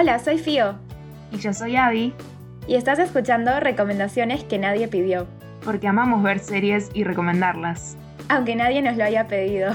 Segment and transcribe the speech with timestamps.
[0.00, 0.78] Hola, soy Fío.
[1.32, 2.14] Y yo soy Abby.
[2.68, 5.26] Y estás escuchando recomendaciones que nadie pidió.
[5.64, 7.96] Porque amamos ver series y recomendarlas.
[8.28, 9.72] Aunque nadie nos lo haya pedido.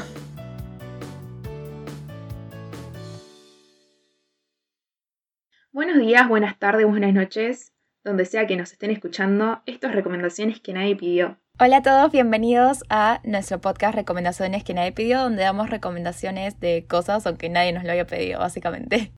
[5.74, 7.74] Buenos días, buenas tardes, buenas noches.
[8.06, 11.38] Donde sea que nos estén escuchando, esto es recomendaciones que nadie pidió.
[11.60, 16.86] Hola a todos, bienvenidos a nuestro podcast Recomendaciones que nadie pidió, donde damos recomendaciones de
[16.88, 19.12] cosas aunque nadie nos lo haya pedido, básicamente.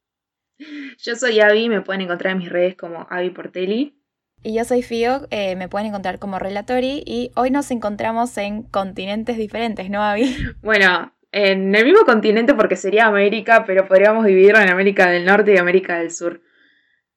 [0.97, 3.99] Yo soy Avi, me pueden encontrar en mis redes como Avi Portelli.
[4.43, 8.63] Y yo soy Fio, eh, me pueden encontrar como Relatori y hoy nos encontramos en
[8.63, 10.35] continentes diferentes, ¿no, Avi?
[10.61, 15.53] Bueno, en el mismo continente porque sería América, pero podríamos dividirlo en América del Norte
[15.53, 16.41] y América del Sur.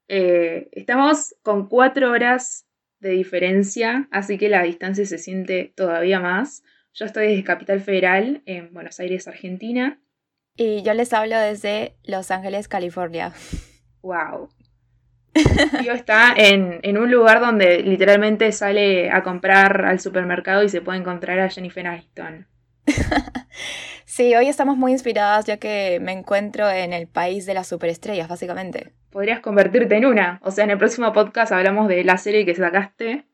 [0.08, 2.66] Eh, estamos con cuatro horas
[2.98, 6.64] de diferencia, así que la distancia se siente todavía más.
[6.94, 10.00] Yo estoy desde Capital Federal, en Buenos Aires, Argentina.
[10.60, 13.32] Y yo les hablo desde Los Ángeles, California.
[14.02, 14.50] ¡Wow!
[15.84, 20.80] Yo está en, en, un lugar donde literalmente sale a comprar al supermercado y se
[20.80, 22.48] puede encontrar a Jennifer Aniston.
[24.04, 28.26] sí, hoy estamos muy inspiradas ya que me encuentro en el país de las superestrellas,
[28.26, 28.92] básicamente.
[29.10, 30.40] Podrías convertirte en una.
[30.42, 33.26] O sea, en el próximo podcast hablamos de la serie que sacaste.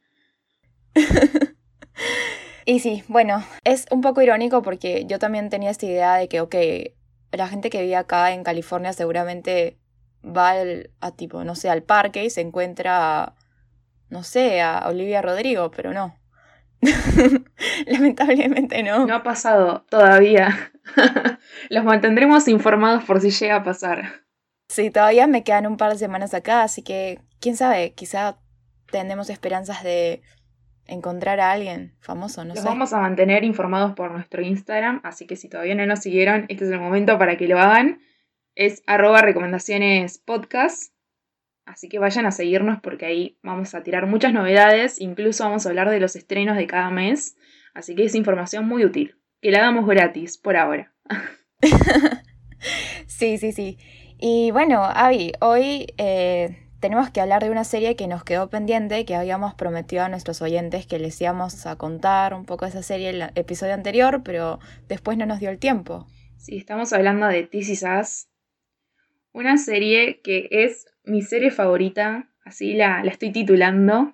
[2.66, 6.42] y sí, bueno, es un poco irónico porque yo también tenía esta idea de que,
[6.42, 6.54] ok,
[7.36, 9.78] la gente que vive acá en California seguramente
[10.24, 13.34] va al, a tipo, no sé, al parque y se encuentra,
[14.08, 16.16] no sé, a Olivia Rodrigo, pero no.
[17.86, 19.06] Lamentablemente no.
[19.06, 20.72] No ha pasado todavía.
[21.70, 24.24] Los mantendremos informados por si llega a pasar.
[24.68, 28.38] Sí, todavía me quedan un par de semanas acá, así que quién sabe, quizá
[28.90, 30.22] tenemos esperanzas de
[30.86, 35.36] encontrar a alguien famoso, no Los vamos a mantener informados por nuestro Instagram, así que
[35.36, 38.00] si todavía no nos siguieron, este es el momento para que lo hagan.
[38.54, 40.92] Es arroba recomendaciones podcast.
[41.66, 45.70] Así que vayan a seguirnos porque ahí vamos a tirar muchas novedades, incluso vamos a
[45.70, 47.36] hablar de los estrenos de cada mes.
[47.72, 49.18] Así que es información muy útil.
[49.40, 50.92] Que la damos gratis por ahora.
[53.06, 53.78] sí, sí, sí.
[54.18, 59.06] Y bueno, Avi, hoy eh, tenemos que hablar de una serie que nos quedó pendiente,
[59.06, 62.82] que habíamos prometido a nuestros oyentes que les íbamos a contar un poco de esa
[62.82, 66.06] serie en el episodio anterior, pero después no nos dio el tiempo.
[66.36, 68.28] Sí, estamos hablando de This Is Us,
[69.32, 74.12] una serie que es mi serie favorita, así la, la estoy titulando.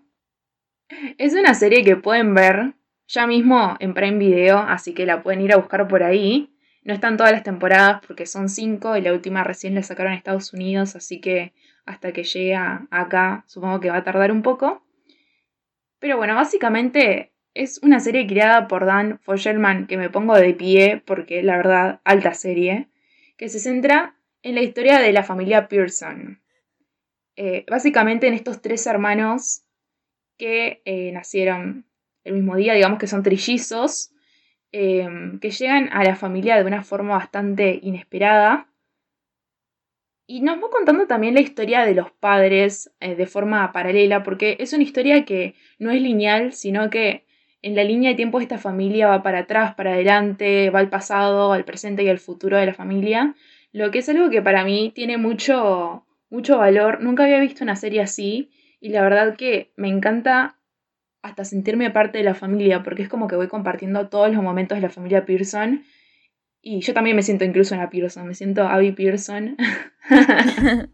[1.19, 2.75] Es una serie que pueden ver
[3.09, 6.55] ya mismo en Prime Video, así que la pueden ir a buscar por ahí.
[6.85, 10.19] No están todas las temporadas porque son cinco y la última recién la sacaron en
[10.19, 11.53] Estados Unidos, así que
[11.91, 14.83] hasta que llegue acá supongo que va a tardar un poco.
[15.99, 21.03] Pero bueno, básicamente es una serie creada por Dan Fogelman que me pongo de pie
[21.05, 22.89] porque la verdad, alta serie,
[23.37, 26.41] que se centra en la historia de la familia Pearson.
[27.37, 29.65] Eh, básicamente en estos tres hermanos
[30.39, 31.87] que eh, nacieron
[32.23, 34.13] el mismo día, digamos que son trillizos,
[34.73, 35.09] eh,
[35.41, 38.70] que llegan a la familia de una forma bastante inesperada
[40.31, 44.57] y nos va contando también la historia de los padres eh, de forma paralela, porque
[44.61, 47.25] es una historia que no es lineal, sino que
[47.63, 51.53] en la línea de tiempo esta familia va para atrás, para adelante, va al pasado,
[51.53, 53.35] al presente y al futuro de la familia,
[53.73, 57.01] lo que es algo que para mí tiene mucho, mucho valor.
[57.03, 60.59] Nunca había visto una serie así y la verdad que me encanta
[61.23, 64.79] hasta sentirme parte de la familia, porque es como que voy compartiendo todos los momentos
[64.79, 65.83] de la familia Pearson
[66.63, 69.57] y yo también me siento incluso una Pearson, me siento Abby Pearson.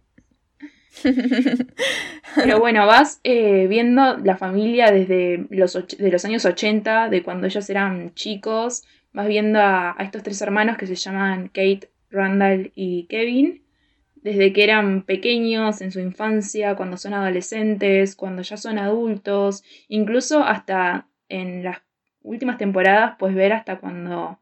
[2.37, 7.47] Pero bueno, vas eh, viendo la familia desde los, de los años 80, de cuando
[7.47, 13.07] ellos eran chicos, vas viendo a, estos tres hermanos que se llaman Kate, Randall y
[13.09, 13.63] Kevin,
[14.15, 20.43] desde que eran pequeños en su infancia, cuando son adolescentes, cuando ya son adultos, incluso
[20.43, 21.79] hasta en las
[22.23, 24.41] últimas temporadas, pues ver hasta cuando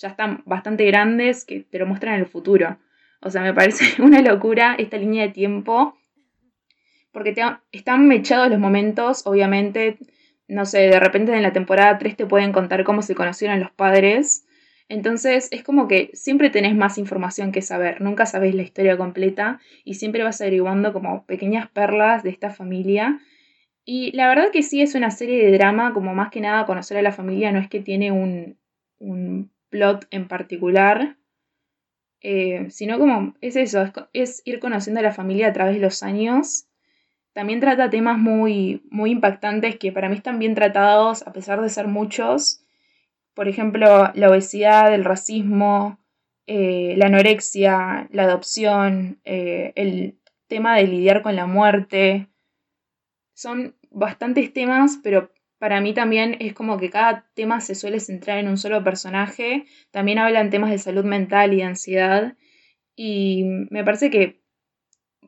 [0.00, 2.78] ya están bastante grandes que te lo muestran en el futuro.
[3.20, 5.94] O sea, me parece una locura esta línea de tiempo.
[7.12, 7.34] Porque
[7.72, 9.98] están mechados los momentos, obviamente.
[10.48, 13.70] No sé, de repente en la temporada 3 te pueden contar cómo se conocieron los
[13.72, 14.46] padres.
[14.88, 19.60] Entonces es como que siempre tenés más información que saber, nunca sabés la historia completa
[19.84, 23.20] y siempre vas averiguando como pequeñas perlas de esta familia.
[23.84, 26.96] Y la verdad que sí es una serie de drama, como más que nada conocer
[26.98, 28.58] a la familia, no es que tiene un,
[28.98, 31.16] un plot en particular,
[32.20, 36.02] eh, sino como es eso, es, ir conociendo a la familia a través de los
[36.02, 36.66] años.
[37.32, 41.70] También trata temas muy, muy impactantes que para mí están bien tratados, a pesar de
[41.70, 42.64] ser muchos.
[43.34, 45.98] Por ejemplo, la obesidad, el racismo,
[46.46, 50.18] eh, la anorexia, la adopción, eh, el
[50.48, 52.28] tema de lidiar con la muerte.
[53.32, 58.38] Son bastantes temas, pero para mí también es como que cada tema se suele centrar
[58.38, 59.66] en un solo personaje.
[59.90, 62.34] También hablan temas de salud mental y de ansiedad.
[62.96, 64.40] Y me parece que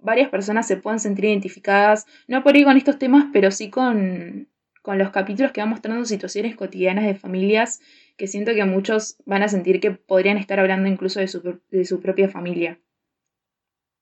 [0.01, 4.49] varias personas se pueden sentir identificadas, no por ir con estos temas, pero sí con,
[4.81, 7.83] con los capítulos que van mostrando situaciones cotidianas de familias
[8.17, 11.85] que siento que muchos van a sentir que podrían estar hablando incluso de su, de
[11.85, 12.81] su propia familia.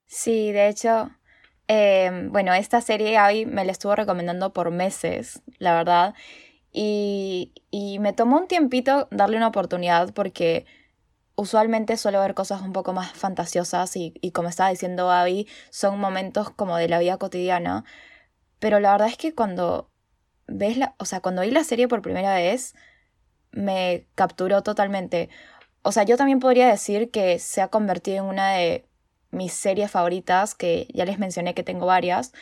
[0.07, 1.11] Sí, de hecho,
[1.73, 6.15] em, bueno, esta serie Abby me la estuvo recomendando por meses, la verdad.
[6.73, 10.67] Y, y me tomó un tiempito darle una oportunidad porque
[11.37, 16.01] usualmente suelo ver cosas un poco más fantasiosas y, y como estaba diciendo Abby, son
[16.01, 17.85] momentos como de la vida cotidiana.
[18.59, 19.91] Pero la verdad es que cuando
[20.49, 22.75] ves la, o sea, cuando vi la serie por primera vez,
[23.53, 25.31] me capturó totalmente.
[25.83, 28.90] O sea, yo también podría decir que se ha convertido en una de
[29.31, 32.33] mis series favoritas, que ya les mencioné que tengo varias.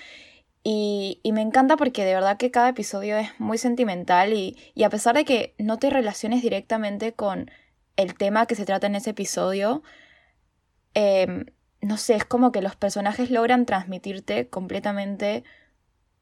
[0.65, 4.83] Y, y me encanta porque de verdad que cada episodio es muy sentimental y, y
[4.83, 7.51] a pesar de que no te relaciones directamente con
[7.97, 9.83] el tema que se trata en ese episodio,
[10.95, 11.47] em,
[11.81, 15.45] no sé, es como que los personajes logran transmitirte completamente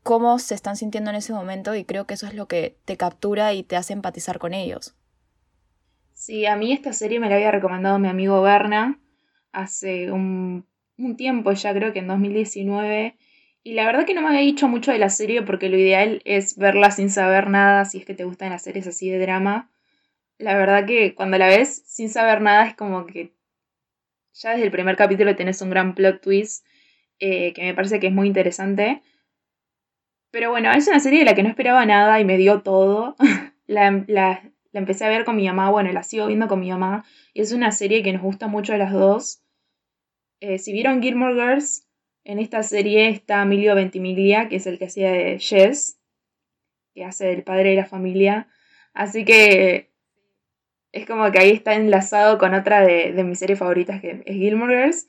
[0.02, 2.96] cómo se están sintiendo en ese momento y creo que eso es lo que te
[2.96, 4.94] captura y te hace empatizar con ellos.
[6.12, 8.98] Sí, a mí esta serie me la había recomendado mi amigo Berna
[9.56, 10.66] hace un,
[11.16, 13.16] tiempo ya, creo que en 2019.
[13.62, 16.22] Y la verdad que no me había dicho mucho de la serie porque lo ideal
[16.24, 19.70] es verla sin saber nada si es que te gustan las series así de drama.
[20.38, 23.32] La verdad que cuando la ves sin saber nada es como que
[24.34, 26.66] ya desde el primer capítulo tenés un gran plot twist
[27.18, 29.02] eh, que me parece que es muy interesante.
[30.30, 33.16] Pero bueno, es una serie de la que no esperaba nada y me dio todo.
[33.66, 34.42] la, la,
[34.74, 37.04] empecé a ver con mi mamá, bueno, la sigo viendo con mi mamá.
[37.32, 39.42] Y es una serie que nos gusta mucho a las dos.
[40.40, 41.86] Eh, si vieron Gilmore Girls,
[42.24, 45.98] en esta serie está Emilio Ventimiglia, que es el que hacía de Jess,
[46.94, 48.48] que hace del padre de la familia.
[48.92, 49.92] Así que
[50.92, 54.34] es como que ahí está enlazado con otra de, de mis series favoritas, que es
[54.34, 55.08] Gilmore Girls.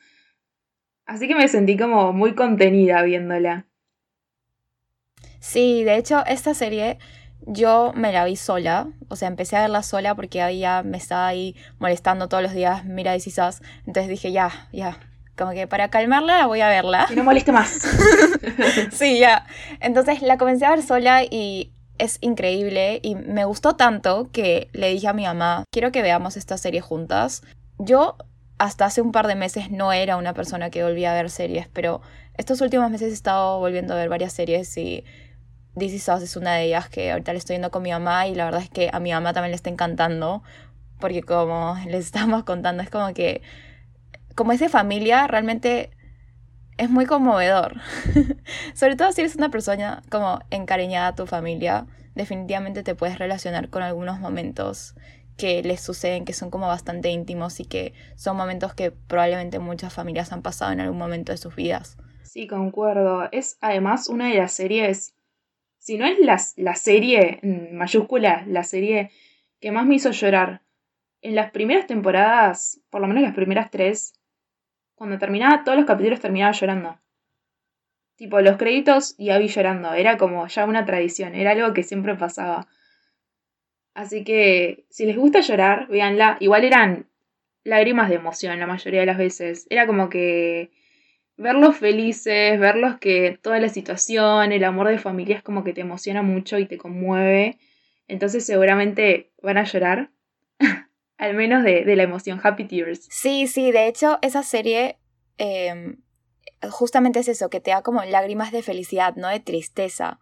[1.06, 3.66] Así que me sentí como muy contenida viéndola.
[5.40, 6.98] Sí, de hecho, esta serie
[7.46, 11.28] yo me la vi sola, o sea, empecé a verla sola porque había, me estaba
[11.28, 13.20] ahí molestando todos los días, mira y
[13.86, 15.00] entonces dije, ya, ya,
[15.38, 17.06] como que para calmarla voy a verla.
[17.08, 17.70] Que no moleste más.
[18.92, 19.46] sí, ya.
[19.80, 24.90] Entonces la comencé a ver sola y es increíble y me gustó tanto que le
[24.90, 27.44] dije a mi mamá, quiero que veamos esta serie juntas.
[27.80, 28.18] Yo
[28.58, 31.68] hasta hace un par de meses no era una persona que volvía a ver series,
[31.68, 32.02] pero
[32.36, 35.06] estos últimos meses he estado volviendo a ver varias series y
[35.78, 38.28] This Is Us es una de ellas que ahorita le estoy viendo con mi mamá
[38.28, 40.42] y la verdad es que a mi mamá también le está encantando
[41.00, 43.42] porque como les estamos contando es como que
[44.38, 45.90] como es de familia realmente
[46.78, 47.82] es muy conmovedor.
[48.76, 53.70] Sobre todo si eres una persona como encariñada a tu familia, definitivamente te puedes relacionar
[53.70, 54.96] con algunos momentos
[55.38, 59.94] que les suceden que son como bastante íntimos y que son momentos que probablemente muchas
[59.94, 61.98] familias han pasado en algún momento de sus vidas.
[62.24, 63.28] Sí, concuerdo.
[63.32, 65.16] Es además una de las series
[65.80, 67.40] si no es la, la serie,
[67.72, 69.10] mayúscula, la serie
[69.62, 70.62] que más me hizo llorar.
[71.22, 74.17] En las primeras temporadas, por lo menos las primeras tres,
[74.98, 77.00] cuando terminaba todos los capítulos terminaba llorando.
[78.16, 79.94] Tipo, los créditos y Abby llorando.
[79.94, 82.68] Era como ya una tradición, era algo que siempre pasaba.
[83.94, 86.38] Así que, si les gusta llorar, véanla.
[86.40, 87.08] Igual eran
[87.64, 89.68] lágrimas de emoción la mayoría de las veces.
[89.70, 90.72] Era como que
[91.38, 95.82] verlos felices, verlos que toda la situación, el amor de familia es como que te
[95.82, 97.60] emociona mucho y te conmueve.
[98.08, 100.10] Entonces seguramente van a llorar.
[101.18, 103.08] Al menos de, la emoción Happy Tears.
[103.10, 104.98] Sí, sí, de hecho esa serie
[105.38, 105.98] em,
[106.70, 110.20] justamente es eso, que te da como lágrimas de felicidad, no de tristeza.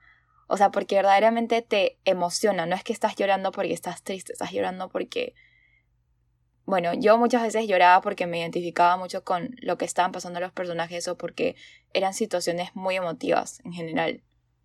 [0.47, 4.51] O sea, porque verdaderamente te emociona, no es que estás llorando porque estás triste, estás
[4.51, 5.33] llorando porque
[6.65, 10.51] bueno, yo muchas veces lloraba porque me identificaba mucho con lo que estaban pasando los
[10.51, 11.55] personajes o porque
[11.93, 14.21] eran situaciones muy emotivas en general.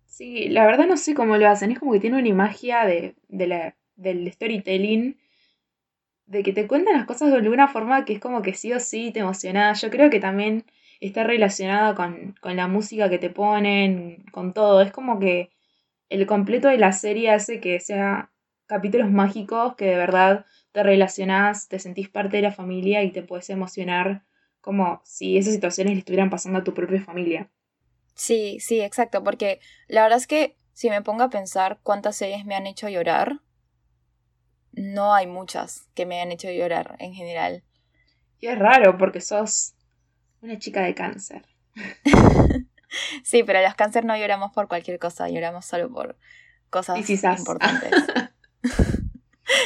[0.07, 3.15] Sí, la verdad no sé cómo lo hacen, es como que tiene una magia de,
[3.27, 5.20] de la, del storytelling,
[6.31, 8.79] de que te cuentan las cosas de alguna forma que es como que sí o
[8.79, 9.73] sí te emociona.
[9.73, 10.65] Yo creo que también
[11.01, 14.81] está relacionada con, con la música que te ponen, con todo.
[14.81, 15.51] Es como que
[16.09, 18.31] el completo de la serie hace que sea
[18.65, 23.23] capítulos mágicos que de verdad te relacionás, te sentís parte de la familia y te
[23.23, 24.23] puedes emocionar
[24.61, 27.49] como si esas situaciones le estuvieran pasando a tu propia familia.
[28.15, 32.45] Sí, sí, exacto, porque la verdad es que si me pongo a pensar cuántas series
[32.45, 33.41] me han hecho llorar,
[34.73, 37.63] no hay muchas que me hayan hecho llorar en general.
[38.39, 39.75] Y es raro porque sos
[40.41, 41.45] una chica de cáncer.
[43.23, 46.17] Sí, pero los cáncer no lloramos por cualquier cosa, lloramos solo por
[46.69, 47.91] cosas importantes.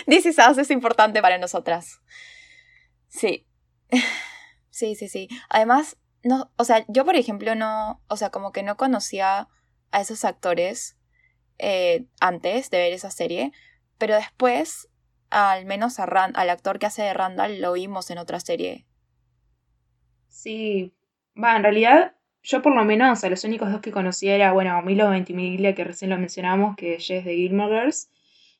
[0.07, 2.01] This is es importante para nosotras.
[3.07, 3.47] Sí.
[4.69, 5.29] Sí, sí, sí.
[5.47, 9.47] Además, no, o sea, yo por ejemplo no, o sea, como que no conocía
[9.91, 10.97] a esos actores
[11.59, 13.53] eh, antes de ver esa serie,
[13.97, 14.89] pero después,
[15.35, 18.85] al menos a al actor que hace de Randall lo vimos en otra serie.
[20.29, 20.93] Sí,
[21.41, 24.81] va, en realidad yo por lo menos a los únicos dos que conocía era, bueno,
[24.81, 28.09] Milo Ventimiglia, que recién lo mencionamos, que es de Gilmore Girls,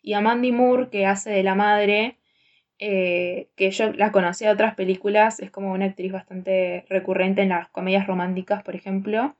[0.01, 2.17] y a Mandy Moore, que hace de la madre,
[2.79, 7.49] eh, que yo la conocía de otras películas, es como una actriz bastante recurrente en
[7.49, 9.35] las comedias románticas, por ejemplo.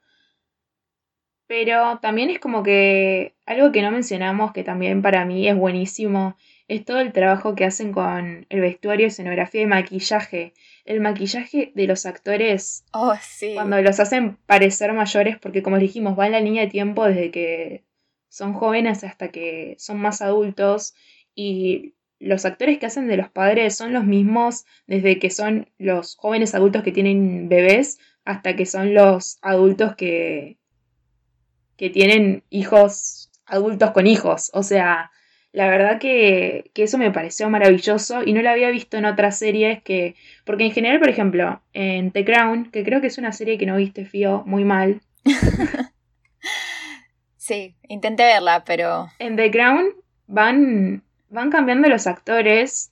[1.48, 6.38] Pero también es como que algo que no mencionamos, que también para mí es buenísimo,
[6.68, 10.54] es todo el trabajo que hacen con el vestuario, escenografía y maquillaje.
[10.84, 13.54] El maquillaje de los actores, oh, sí.
[13.54, 17.32] cuando los hacen parecer mayores, porque como dijimos, va en la línea de tiempo desde
[17.32, 17.84] que
[18.30, 20.96] son jóvenes hasta que son más adultos
[21.36, 26.16] y los actores que hacen de los padres son los mismos desde que son los
[26.16, 30.58] jóvenes adultos que tienen bebés hasta que son los adultos que,
[31.78, 34.50] que tienen hijos, adultos con hijos.
[34.54, 35.12] O sea,
[35.56, 39.40] la verdad que, que, eso me pareció maravilloso y no lo había visto en otras
[39.40, 40.16] series que...
[40.44, 43.66] Porque en general, por ejemplo, en The Crown, que creo que es una serie que
[43.66, 45.02] no viste, Fío, muy mal.
[47.38, 49.08] sí, intenté verla, pero...
[49.20, 49.94] En The Crown
[50.28, 52.92] van van cambiando los actores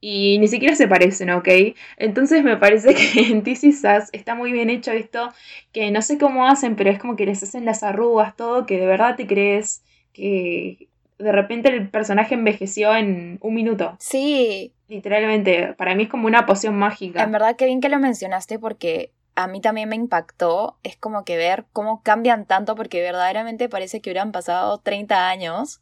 [0.00, 1.48] y ni siquiera se parecen, ¿ok?
[1.96, 5.32] Entonces me parece que en TC Sass está muy bien hecho esto,
[5.72, 8.78] que no sé cómo hacen, pero es como que les hacen las arrugas, todo, que
[8.78, 13.96] de verdad te crees que de repente el personaje envejeció en un minuto.
[13.98, 14.72] Sí.
[14.88, 17.22] Literalmente, para mí es como una poción mágica.
[17.22, 20.78] En verdad, qué bien que lo mencionaste porque a mí también me impactó.
[20.82, 25.80] Es como que ver cómo cambian tanto porque verdaderamente parece que hubieran pasado 30 años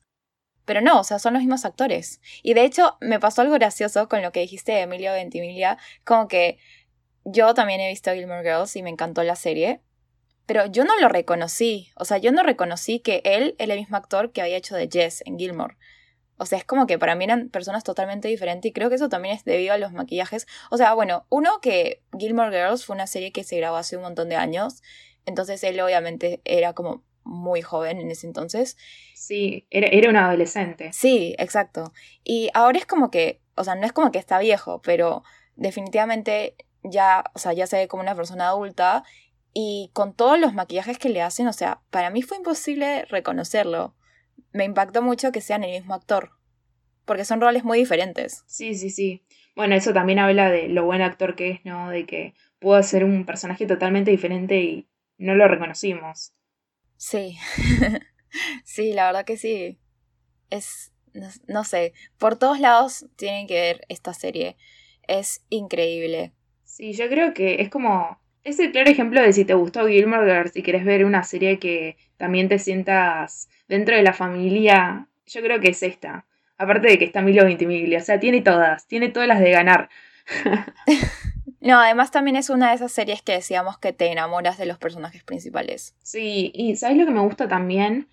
[0.64, 2.20] pero no, o sea, son los mismos actores.
[2.42, 6.28] Y de hecho, me pasó algo gracioso con lo que dijiste de Emilio Ventimiglia, como
[6.28, 6.58] que
[7.24, 9.80] yo también he visto Gilmore Girls y me encantó la serie,
[10.46, 11.90] pero yo no lo reconocí.
[11.96, 14.88] O sea, yo no reconocí que él era el mismo actor que había hecho de
[14.90, 15.76] Jess en Gilmore.
[16.36, 19.08] O sea, es como que para mí eran personas totalmente diferentes y creo que eso
[19.08, 20.46] también es debido a los maquillajes.
[20.70, 24.02] O sea, bueno, uno que Gilmore Girls fue una serie que se grabó hace un
[24.02, 24.82] montón de años,
[25.26, 28.76] entonces él obviamente era como muy joven en ese entonces.
[29.14, 30.92] Sí, era, era un adolescente.
[30.92, 31.92] Sí, exacto.
[32.24, 35.22] Y ahora es como que, o sea, no es como que está viejo, pero
[35.56, 39.04] definitivamente ya, o sea, ya se ve como una persona adulta
[39.54, 43.94] y con todos los maquillajes que le hacen, o sea, para mí fue imposible reconocerlo.
[44.52, 46.32] Me impactó mucho que sean el mismo actor,
[47.04, 48.42] porque son roles muy diferentes.
[48.46, 49.24] Sí, sí, sí.
[49.54, 51.88] Bueno, eso también habla de lo buen actor que es, ¿no?
[51.88, 56.34] De que pudo ser un personaje totalmente diferente y no lo reconocimos.
[56.96, 57.36] Sí,
[58.64, 59.78] sí, la verdad que sí.
[60.50, 60.92] Es,
[61.46, 64.56] no, sé, por todos lados tienen que ver esta serie.
[65.06, 66.32] Es increíble.
[66.64, 68.20] Sí, yo creo que es como...
[68.44, 71.58] Es el claro ejemplo de si te gustó Gilmore Girls y quieres ver una serie
[71.58, 76.26] que también te sientas dentro de la familia, yo creo que es esta.
[76.58, 79.88] Aparte de que está Milo Ventimiglia, o sea, tiene todas, tiene todas las de ganar.
[81.64, 84.76] No, además también es una de esas series que decíamos que te enamoras de los
[84.76, 85.96] personajes principales.
[86.02, 88.06] Sí, y ¿sabes lo que me gusta también?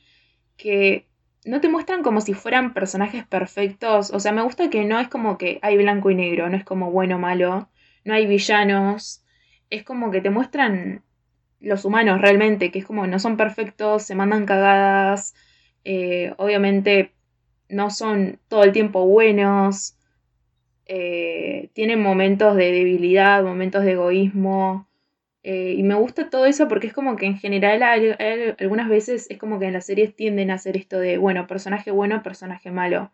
[0.56, 1.10] Que
[1.44, 4.12] no te muestran como si fueran personajes perfectos.
[4.12, 6.64] O sea, me gusta que no es como que hay blanco y negro, no es
[6.64, 7.70] como bueno o malo,
[8.06, 9.26] no hay villanos.
[9.72, 11.02] Es como que te muestran
[11.60, 15.34] los humanos realmente, que es como no son perfectos, se mandan cagadas,
[15.84, 17.14] eh, obviamente
[17.70, 19.96] no son todo el tiempo buenos.
[20.86, 24.88] Eh, tienen momentos de debilidad, momentos de egoísmo.
[25.44, 29.38] Eh, y me gusta todo eso porque es como que en general algunas veces es
[29.40, 33.12] como que en las series tienden a hacer esto de, bueno, personaje bueno, personaje malo.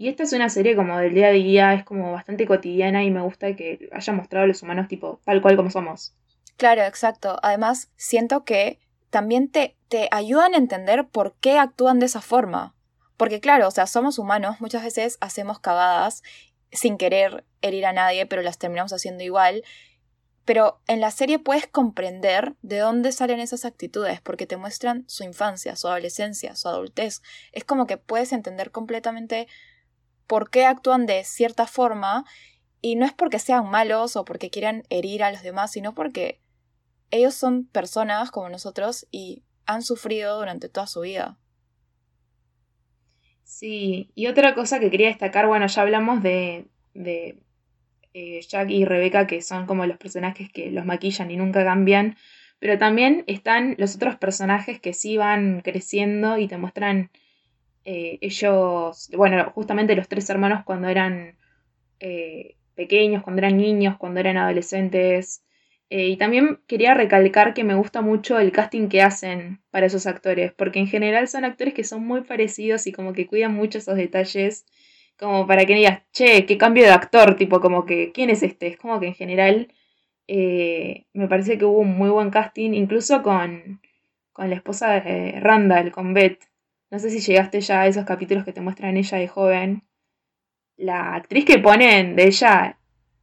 [0.00, 3.10] Y esta es una serie como del día a día, es como bastante cotidiana y
[3.10, 6.14] me gusta que haya mostrado a los humanos tipo tal cual como somos.
[6.56, 7.38] Claro, exacto.
[7.42, 8.78] Además, siento que
[9.10, 12.74] también te, te ayudan a entender por qué actúan de esa forma.
[13.18, 16.22] Porque claro, o sea, somos humanos, muchas veces hacemos cagadas
[16.72, 19.64] sin querer herir a nadie, pero las terminamos haciendo igual.
[20.46, 25.24] Pero en la serie puedes comprender de dónde salen esas actitudes, porque te muestran su
[25.24, 27.20] infancia, su adolescencia, su adultez.
[27.52, 29.46] Es como que puedes entender completamente
[30.30, 32.24] por qué actúan de cierta forma,
[32.80, 36.40] y no es porque sean malos o porque quieran herir a los demás, sino porque
[37.10, 41.36] ellos son personas como nosotros y han sufrido durante toda su vida.
[43.42, 49.26] Sí, y otra cosa que quería destacar, bueno, ya hablamos de, eh, Jack y Rebecca,
[49.26, 52.16] que son como los personajes que los maquillan y nunca cambian,
[52.60, 57.10] Pero también están los otros personajes que sí van creciendo y te muestran
[57.84, 61.36] eh, ellos, bueno, justamente los tres hermanos cuando eran
[62.00, 65.42] eh, pequeños, cuando eran niños, cuando eran adolescentes.
[65.90, 70.06] Eh, y también quería recalcar que me gusta mucho el casting que hacen para esos
[70.06, 73.78] actores, porque en general son actores que son muy parecidos y como que cuidan mucho
[73.78, 74.66] esos detalles,
[75.18, 78.68] como para que digas, che, qué cambio de actor, tipo como que, ¿quién es este?
[78.68, 79.68] Es como que en general
[80.28, 83.80] me parece que hubo un muy buen casting, incluso con,
[84.32, 86.49] con la esposa de Randall, con Beth.
[86.90, 89.88] No sé si llegaste ya a esos capítulos que te muestran ella de joven.
[90.76, 92.78] La actriz que ponen de ella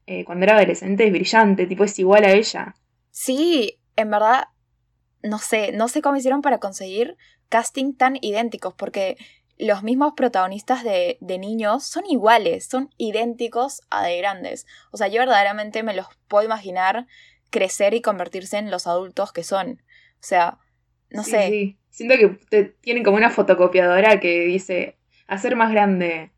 [0.05, 2.75] eh, cuando era adolescente es brillante, tipo es igual a ella.
[3.11, 4.45] Sí, en verdad,
[5.21, 7.17] no sé, no sé cómo hicieron para conseguir
[7.49, 9.17] casting tan idénticos, porque
[9.57, 14.65] los mismos protagonistas de, de, niños son iguales, son idénticos a de grandes.
[14.91, 17.07] O sea, yo verdaderamente me los puedo imaginar
[17.49, 19.81] crecer y convertirse en los adultos que son.
[20.13, 20.59] O sea,
[21.09, 21.49] no sé.
[21.49, 21.77] Sí.
[21.89, 24.97] Siento que tienen como una fotocopiadora que dice
[25.27, 26.31] hacer más grande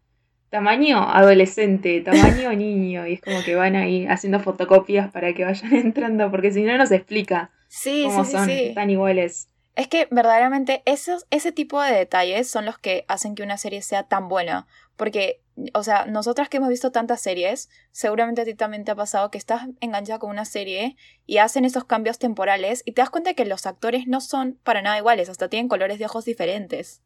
[0.49, 5.73] tamaño adolescente, tamaño niño, y es como que van ahí haciendo fotocopias para que vayan
[5.75, 8.71] entrando, porque si no nos explica sí, cómo sí, son sí.
[8.75, 9.47] tan iguales.
[9.75, 13.81] Es que verdaderamente esos, ese tipo de detalles son los que hacen que una serie
[13.81, 14.67] sea tan buena.
[14.97, 15.39] Porque,
[15.73, 19.31] o sea, nosotras que hemos visto tantas series, seguramente a ti también te ha pasado
[19.31, 23.33] que estás enganchada con una serie y hacen esos cambios temporales y te das cuenta
[23.33, 27.01] que los actores no son para nada iguales, hasta tienen colores de ojos diferentes.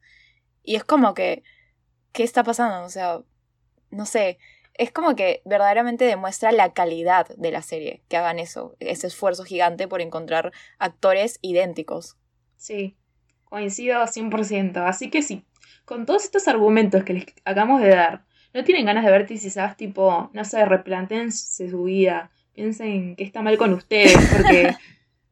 [0.64, 1.44] Y es como que,
[2.12, 2.86] ¿qué está pasando?
[2.86, 3.22] O sea,
[3.90, 4.40] no sé,
[4.76, 9.44] es como que verdaderamente demuestra la calidad de la serie, que hagan eso, ese esfuerzo
[9.44, 12.18] gigante por encontrar actores idénticos.
[12.58, 12.98] Sí,
[13.46, 14.78] coincido 100%.
[14.88, 15.46] Así que sí,
[15.86, 19.76] con todos estos argumentos que les acabamos de dar, no tienen ganas de ver quizás
[19.78, 24.76] tipo, no sé, replantense su vida, piensen que está mal con ustedes, porque...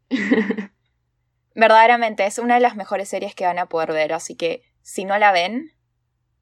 [1.55, 5.05] verdaderamente es una de las mejores series que van a poder ver, así que si
[5.05, 5.71] no la ven,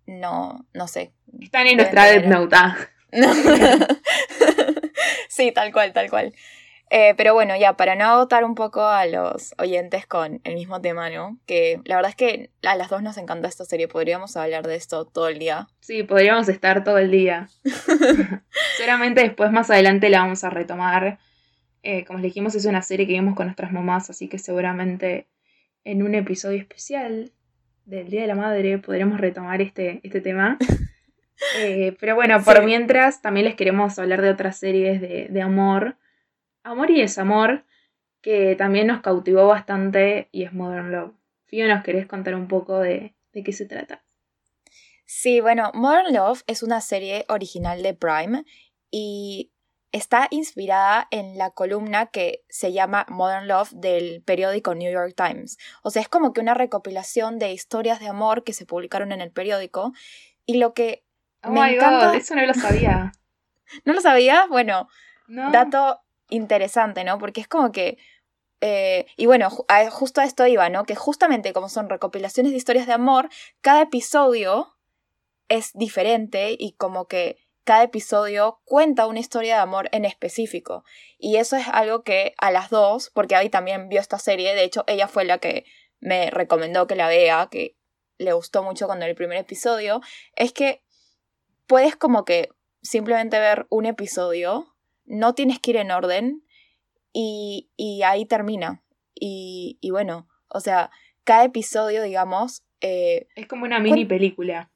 [0.06, 2.56] no, no sé, están en nuestra Death Note.
[2.56, 2.78] Ah.
[5.30, 6.34] sí, tal cual, tal cual.
[6.92, 10.82] Eh, pero bueno, ya, para no agotar un poco a los oyentes con el mismo
[10.82, 11.38] tema, ¿no?
[11.46, 14.76] Que la verdad es que a las dos nos encanta esta serie, podríamos hablar de
[14.76, 15.68] esto todo el día.
[15.82, 17.48] Sí, podríamos estar todo el día.
[18.78, 21.20] Seguramente después, más adelante, la vamos a retomar.
[21.84, 25.28] Eh, como les dijimos, es una serie que vimos con nuestras mamás, así que seguramente
[25.84, 27.32] en un episodio especial
[27.86, 30.58] del Día de la Madre podremos retomar este, este tema.
[31.58, 35.96] Eh, pero bueno, por mientras también les queremos hablar de otras series de, amor.
[36.64, 37.66] Amor y desamor,
[38.22, 41.14] que también nos cautivó bastante y es Modern Love.
[41.46, 44.04] Fío, ¿nos querés contar un poco de, de qué se trata?
[45.06, 48.44] Sí, bueno, Modern Love es una serie original de Prime
[48.92, 49.52] y
[49.92, 55.58] está inspirada en la columna que se llama Modern Love del periódico New York Times.
[55.82, 59.22] O sea, es como que una recopilación de historias de amor que se publicaron en
[59.22, 59.94] el periódico.
[60.46, 61.04] Y lo que
[61.42, 63.12] Oh my god, eso no lo sabía.
[63.86, 64.46] ¿No lo sabía?
[64.48, 64.90] Bueno,
[65.28, 67.18] dato interesante, ¿no?
[67.18, 67.98] Porque es como que.
[68.62, 70.84] Eh, y bueno, justo a esto iba, ¿no?
[70.84, 73.30] Que justamente como son recopilaciones de historias de amor,
[73.62, 74.76] cada episodio
[75.48, 80.84] es diferente y como que cada episodio cuenta una historia de amor en específico.
[81.18, 84.64] Y eso es algo que a las dos, porque Abby también vio esta serie, de
[84.64, 85.66] hecho ella fue la que
[86.00, 87.78] me recomendó que la vea, que
[88.18, 90.02] le gustó mucho cuando el primer episodio,
[90.36, 90.84] es que
[91.68, 92.50] puedes como que
[92.82, 94.76] simplemente ver un episodio,
[95.10, 96.46] no tienes que ir en orden
[97.12, 98.82] y, y ahí termina.
[99.14, 100.92] Y, y, bueno, o sea,
[101.26, 102.64] cada episodio, digamos...
[102.80, 104.72] Eh, es como una mini película.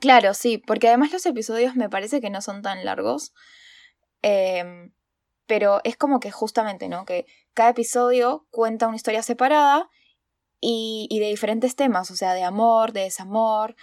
[0.00, 3.34] Claro, sí, porque además los episodios me parece que no son tan largos.
[4.22, 4.92] Em,
[5.46, 7.04] pero es como que justamente, ¿no?
[7.04, 9.88] Que cada episodio cuenta una historia separada
[10.60, 13.76] y, y de diferentes temas, o sea, de amor, de desamor,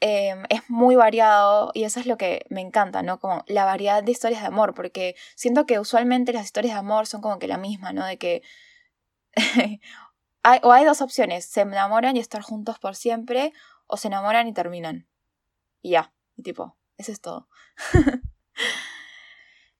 [0.00, 3.18] Em, es muy variado y eso es lo que me encanta, ¿no?
[3.18, 7.06] Como la variedad de historias de amor, porque siento que usualmente las historias de amor
[7.06, 8.04] son como que la misma, ¿no?
[8.04, 8.42] De que...
[10.42, 13.52] hay, o hay dos opciones, se enamoran y estar juntos por siempre,
[13.86, 15.06] o se enamoran y terminan.
[15.80, 17.48] Y ya, y tipo, eso es todo.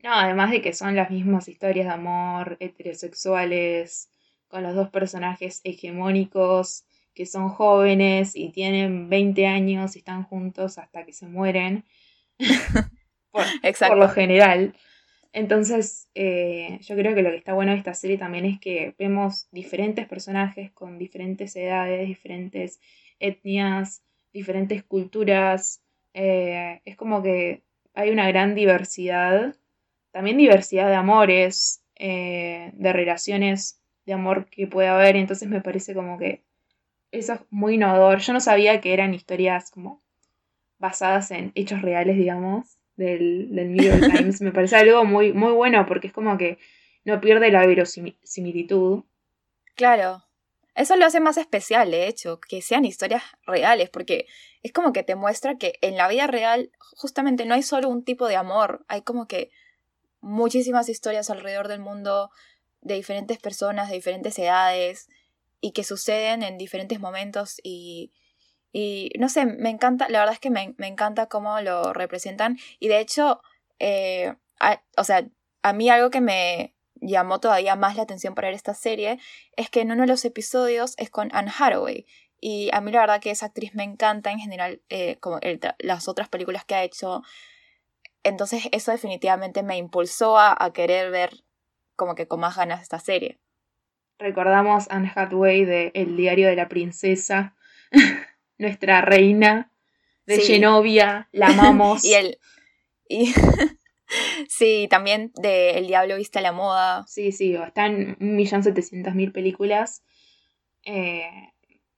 [0.03, 4.11] no, además de que son las mismas historias de amor heterosexuales,
[4.49, 6.86] con los dos personajes hegemónicos
[7.17, 11.85] que son jóvenes y tienen 20 años y están juntos hasta que se mueren,
[13.33, 13.45] por,
[13.89, 14.75] por, lo general.
[15.33, 18.95] Entonces, eh, yo creo que lo que está bueno de esta serie también es que
[18.99, 22.81] vemos diferentes personajes con diferentes edades, diferentes
[23.19, 24.03] etnias,
[24.33, 25.83] diferentes culturas.
[26.15, 27.63] Eh, es como que
[27.95, 29.57] hay una gran diversidad,
[30.11, 35.17] también diversidad de amores, eh, de relaciones de amor que puede haber.
[35.17, 36.46] Entonces me parece como que
[37.19, 38.19] eso es muy innovador.
[38.19, 40.03] Yo no sabía que eran historias como
[40.79, 44.41] basadas en hechos reales, digamos, del, del New York Times.
[44.41, 46.59] me parece algo muy, muy bueno porque es como que
[47.05, 49.05] no pierde la verosimilitud.
[49.75, 50.23] Claro.
[50.75, 54.27] Eso lo hace más especial, de hecho, que sean historias reales, porque
[54.63, 58.05] es como que te muestra que en la vida real justamente no hay solo un
[58.05, 59.51] tipo de amor, hay como que
[60.21, 62.31] muchísimas historias alrededor del mundo
[62.83, 65.09] de diferentes personas, de diferentes edades,
[65.61, 68.13] y que suceden en diferentes momentos y,
[68.73, 72.89] y no sé, me encanta, la verdad es que me, encanta cómo lo representan y
[72.89, 73.41] de hecho,
[73.79, 74.35] eh,
[74.97, 75.27] o sea,
[75.63, 79.19] a mí algo que me llamó todavía más la atención para ver esta serie
[79.57, 82.07] es que en uno de los episodios es con Anne Hathaway
[82.41, 85.41] y a mí la verdad que esa actriz me encanta en general, eh, como
[85.79, 87.23] las otras películas que ha hecho.
[88.23, 91.45] Entonces eso definitivamente me impulsó a, a querer ver
[91.97, 93.41] como que con más ganas esta serie.
[94.19, 97.55] Recordamos Anne Hathaway de El diario de la princesa,
[98.59, 99.71] nuestra reina
[100.27, 102.05] de Genovia, la amamos.
[102.05, 102.39] y el
[103.09, 103.33] y
[104.49, 107.05] sí, también de El diablo viste a la moda.
[107.07, 110.03] Sí, sí, están un millón setecientas mil películas.
[110.85, 111.29] Eh,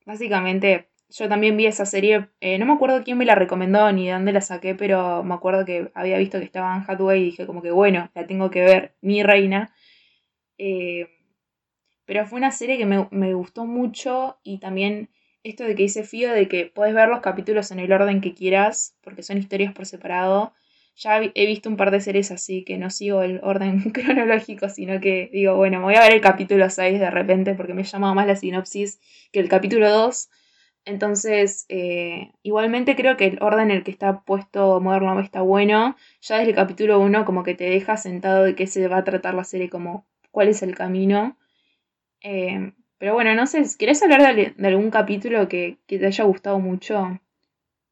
[0.04, 2.28] básicamente, yo también vi esa serie.
[2.40, 5.34] Eh, no me acuerdo quién me la recomendó ni de dónde la saqué, pero me
[5.34, 8.50] acuerdo que había visto que estaba en Hathaway y dije como que bueno, la tengo
[8.50, 9.72] que ver, mi reina.
[10.58, 11.17] Eh,
[12.08, 15.10] pero fue una serie que me, gustó mucho y también
[15.42, 18.32] esto de que dice Fío de que puedes ver los capítulos en el orden que
[18.32, 20.54] quieras, porque son historias por separado.
[20.96, 25.00] Ya he visto un par de series así que no sigo el orden cronológico, sino
[25.02, 28.14] que digo, bueno, me voy a ver el capítulo 6 de repente porque me llamaba
[28.14, 30.30] más la sinopsis que el capítulo 2.
[30.86, 35.42] Entonces, eh, igualmente creo que el orden en el que está puesto Modern Love está
[35.42, 35.94] bueno.
[36.22, 39.04] Ya desde el capítulo 1 como que te deja sentado de qué se va a
[39.04, 41.36] tratar la serie, como cuál es el camino.
[42.20, 47.20] Eh, pero bueno, no sé, ¿querés hablar de, algún capítulo que, te haya gustado mucho?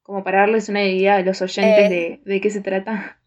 [0.02, 3.20] Como para darles una idea a los oyentes eh, de, qué se trata.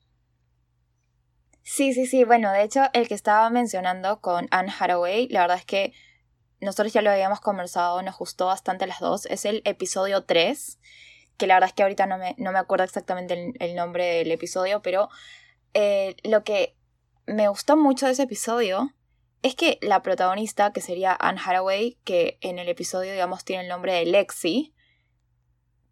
[1.63, 2.23] Sí, sí, sí.
[2.25, 5.93] Bueno, de hecho, el que estaba mencionando con Anne Hathaway, la verdad es que
[6.61, 9.25] nosotros ya lo habíamos conversado, nos gustó bastante las dos.
[9.27, 10.79] Es el episodio 3,
[11.37, 14.31] que la verdad es que ahorita no me, no me acuerdo exactamente el, nombre del
[14.31, 15.09] episodio, pero
[15.73, 16.75] eh, lo que
[17.25, 18.93] me gustó mucho de ese episodio
[19.41, 23.69] es que la protagonista, que sería Anne Hathaway, que en el episodio, digamos, tiene el
[23.69, 24.73] nombre de Lexi,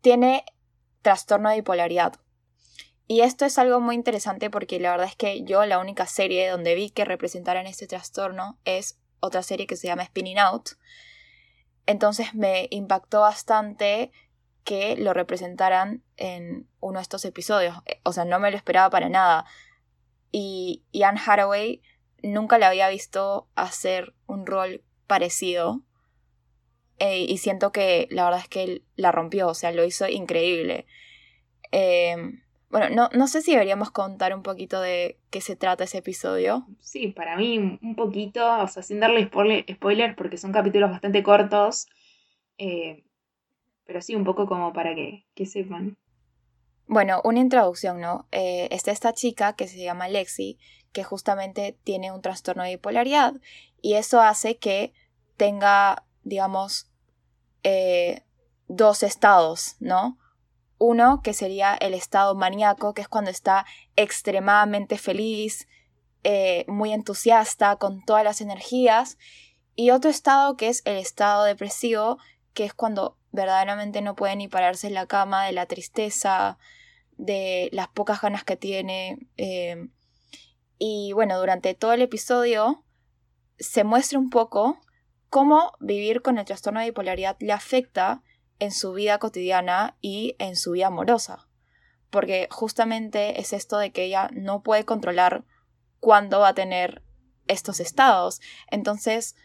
[0.02, 0.44] tiene
[1.02, 2.14] trastorno de bipolaridad.
[3.08, 6.50] Y esto es algo muy interesante porque la verdad es que yo la única serie
[6.50, 10.72] donde vi que representaran este trastorno es otra serie que se llama Spinning Out.
[11.86, 14.12] Entonces me impactó bastante
[14.66, 17.78] que lo representaran en uno de estos episodios.
[18.04, 19.46] O sea, no me lo esperaba para nada.
[20.30, 21.82] Y, Anne Hathaway
[22.24, 25.82] nunca la había visto hacer un rol parecido.
[27.00, 30.08] Eh, y siento que la verdad es que él la rompió, o sea, lo hizo
[30.08, 30.88] increíble.
[31.72, 36.00] Em, bueno, no, no sé si deberíamos contar un poquito de qué se trata ese
[36.00, 36.66] episodio.
[36.80, 41.88] Sí, para mí un poquito, o sea, sin darle spoilers porque son capítulos bastante cortos.
[42.58, 43.04] Eh,
[43.86, 45.98] pero sí, un poco como para que, que sepan.
[46.88, 48.28] Bueno, una introducción, ¿no?
[48.32, 50.58] Eh, está esta chica que se llama Lexi,
[50.94, 53.34] que justamente tiene un trastorno de bipolaridad
[53.82, 54.94] y eso hace que
[55.36, 56.90] tenga, digamos,
[57.64, 58.24] eh,
[58.70, 60.18] dos estados, ¿no?
[60.80, 63.66] Uno que sería el estado maníaco, que es cuando está
[63.98, 65.68] extremadamente feliz,
[66.24, 69.18] eh, muy entusiasta, con todas las energías,
[69.76, 72.18] y otro estado que es el estado depresivo,
[72.54, 76.58] que es cuando verdaderamente no puede ni pararse en la cama de la tristeza,
[77.18, 79.28] de las pocas ganas que tiene.
[79.38, 79.90] Eh,
[80.78, 82.84] y bueno, durante todo el episodio
[83.60, 84.80] se muestra un poco
[85.30, 88.24] cómo vivir con el trastorno de bipolaridad le afecta
[88.60, 91.48] en su vida cotidiana y en su vida amorosa.
[92.10, 95.44] Porque justamente es esto de que ella no puede controlar
[96.00, 97.04] cuándo va a tener
[97.48, 98.40] estos estados.
[98.70, 99.36] Entonces,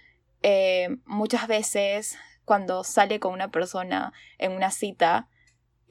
[0.42, 5.28] eh, muchas veces cuando sale con una persona en una cita,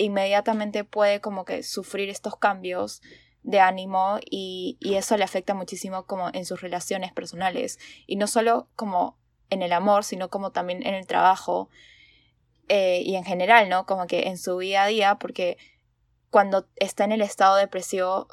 [0.02, 3.02] inmediatamente puede como que sufrir estos cambios
[3.44, 7.80] de ánimo y, eso le afecta muchísimo como en sus relaciones personales.
[8.06, 9.18] Y no solo como
[9.50, 11.70] en el amor sino como también en el trabajo
[12.70, 15.58] eh, y en general no como que en su día a día porque
[16.30, 18.28] cuando está en el estado depresivo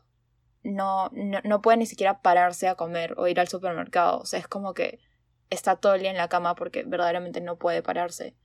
[0.63, 4.21] no, no, no puede ni siquiera pararse a comer o ir al supermercado.
[4.21, 5.01] O sea es como que
[5.51, 8.37] está todo el día en la cama porque verdaderamente no puede pararse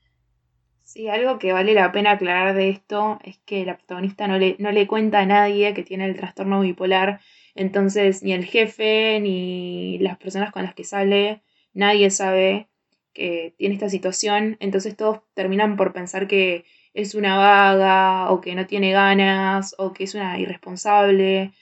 [0.83, 4.55] Sí, algo que vale la pena aclarar de esto es que la protagonista no le,
[4.59, 7.21] no le cuenta a nadie que tiene el trastorno bipolar,
[7.55, 11.41] entonces ni el jefe ni las personas con las que sale,
[11.73, 12.67] nadie sabe
[13.13, 18.55] que tiene esta situación, entonces todos terminan por pensar que es una vaga o que
[18.55, 21.53] no tiene ganas o que es una irresponsable.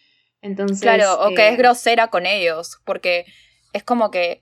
[0.42, 3.26] Entonces, claro, o que es eh, grosera con ellos, porque
[3.74, 4.42] es como que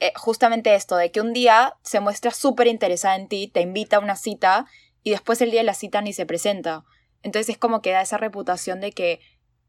[0.00, 3.96] eh, justamente esto, de que un día se muestra súper interesada en ti, te invita
[3.96, 4.66] a una cita
[5.02, 6.84] y después el día de la cita ni se presenta.
[7.22, 9.20] Entonces es como que da esa reputación de que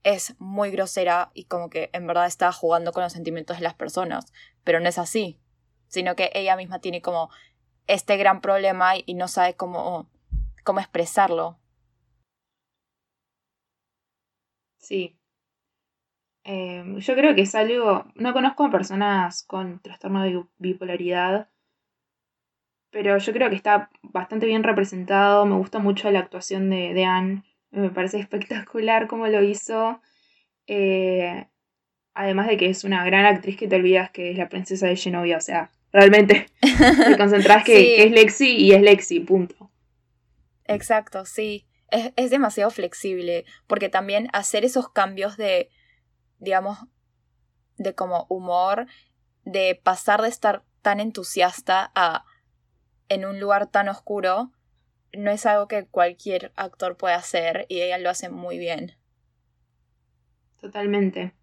[0.04, 3.74] es muy grosera y como que en verdad está jugando con los sentimientos de las
[3.74, 4.32] personas,
[4.64, 5.40] pero no es así,
[5.88, 7.30] sino que ella misma tiene como
[7.88, 10.10] este gran problema y no sabe cómo,
[10.64, 11.60] cómo expresarlo.
[14.78, 15.19] Sí.
[16.52, 21.48] Em, yo creo que es algo, no conozco a personas con trastorno de bipolaridad,
[22.90, 27.06] pero yo creo que está bastante bien representado, me gusta mucho la actuación de, de
[27.06, 30.02] Anne me parece espectacular cómo lo hizo.
[30.66, 31.46] Eh,
[32.16, 34.96] además de que es una gran actriz que te olvidas que es la princesa de
[34.96, 35.38] Genovia.
[35.38, 39.70] O sea, realmente te concentras que, es Lexi y es Lexi, punto.
[40.66, 41.68] Exacto, sí.
[41.92, 43.46] Es, es demasiado flexible.
[43.68, 45.70] Porque también hacer esos cambios de,
[46.40, 46.80] digamos,
[47.78, 48.88] de como humor,
[49.46, 52.26] de pasar de estar tan entusiasta a
[53.10, 54.52] en un lugar tan oscuro,
[55.14, 58.96] no es algo que cualquier actor puede hacer y ella lo hace muy bien.
[60.62, 61.34] Totalmente.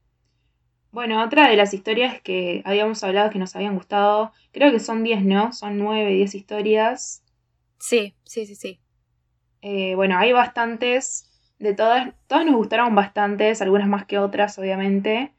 [0.92, 5.02] Bueno, otra de las historias que habíamos hablado que nos habían gustado, creo que son
[5.02, 5.52] 10, ¿no?
[5.52, 7.22] Son 9, 10 historias.
[7.78, 8.80] Sí, sí, sí, sí.
[9.60, 15.32] Eh, bueno, hay bastantes, de todas, todas nos gustaron bastantes, algunas más que otras, obviamente.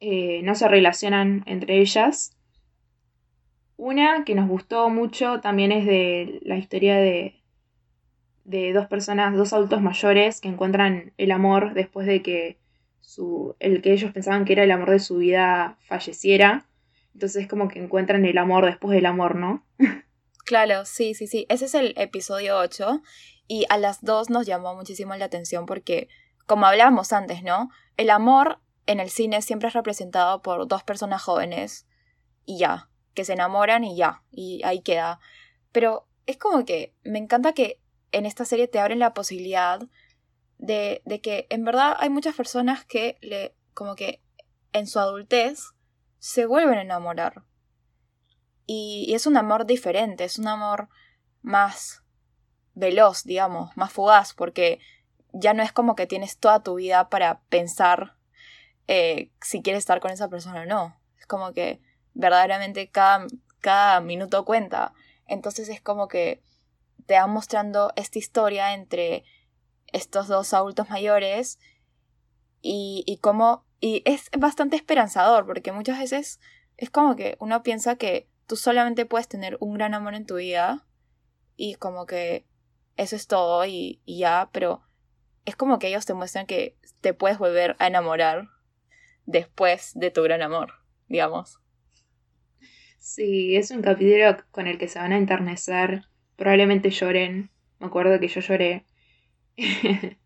[0.00, 2.36] Eh, no se relacionan entre ellas.
[3.76, 7.34] Una que nos gustó mucho también es de la historia de,
[8.44, 12.58] de dos personas, dos adultos mayores que encuentran el amor después de que
[13.00, 16.66] su, el que ellos pensaban que era el amor de su vida falleciera.
[17.12, 19.64] Entonces es como que encuentran el amor después del amor, ¿no?
[20.44, 21.44] Claro, sí, sí, sí.
[21.48, 23.02] Ese es el episodio 8
[23.48, 26.08] y a las dos nos llamó muchísimo la atención porque,
[26.46, 27.70] como hablábamos antes, ¿no?
[27.96, 31.86] El amor en el cine siempre es representado por dos personas jóvenes
[32.44, 35.20] y ya que se enamoran y ya, y ahí queda.
[35.72, 37.80] Pero es como que me encanta que
[38.12, 39.80] en esta serie te abren la posibilidad
[40.58, 44.22] de, de que en verdad hay muchas personas que le, como que
[44.72, 45.70] en su adultez
[46.18, 47.44] se vuelven a enamorar.
[48.66, 50.88] Y, y, es un amor diferente, es un amor
[51.40, 52.02] más
[52.76, 54.78] veloz, digamos, más fugaz, porque
[55.32, 58.14] ya no es como que tienes toda tu vida para pensar
[58.86, 61.00] eh, si quieres estar con esa persona o no.
[61.18, 61.80] Es como que
[62.14, 63.26] verdaderamente cada,
[63.60, 64.92] cada minuto cuenta.
[65.26, 66.42] Entonces es como que
[67.06, 69.24] te va mostrando esta historia entre
[69.92, 71.58] estos dos adultos mayores
[72.62, 73.64] y, y cómo...
[73.80, 76.40] Y es bastante esperanzador porque muchas veces
[76.76, 80.36] es como que uno piensa que tú solamente puedes tener un gran amor en tu
[80.36, 80.86] vida
[81.56, 82.46] y como que
[82.96, 84.82] eso es todo y, y ya, pero
[85.44, 88.48] es como que ellos te muestran que te puedes volver a enamorar
[89.26, 90.74] después de tu gran amor,
[91.08, 91.60] digamos.
[92.98, 96.02] Sí, es un capítulo con el que se van a enternecer.
[96.34, 97.50] Probablemente lloren.
[97.78, 98.84] Me acuerdo que yo lloré.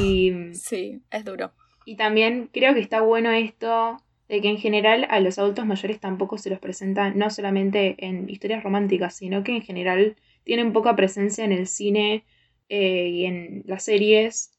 [0.00, 1.52] y, sí, es duro.
[1.84, 3.98] Y también creo que está bueno esto
[4.28, 8.30] de que en general a los adultos mayores tampoco se los presenta no solamente en
[8.30, 12.24] historias románticas, sino que en general tienen poca presencia en el cine
[12.68, 14.58] eh, y en las series,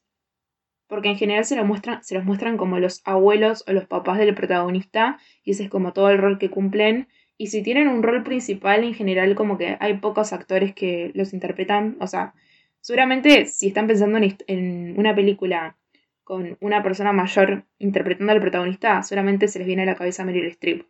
[0.87, 4.19] porque en general se los, muestran, se los muestran como los abuelos o los papás
[4.19, 7.07] del protagonista, y ese es como todo el rol que cumplen,
[7.41, 11.33] y si tienen un rol principal, en general, como que hay pocos actores que los
[11.33, 11.97] interpretan.
[11.99, 12.35] O sea,
[12.81, 15.75] seguramente si están pensando en, una película
[16.23, 20.45] con una persona mayor interpretando al protagonista, seguramente se les viene a la cabeza Meryl
[20.49, 20.85] Streep.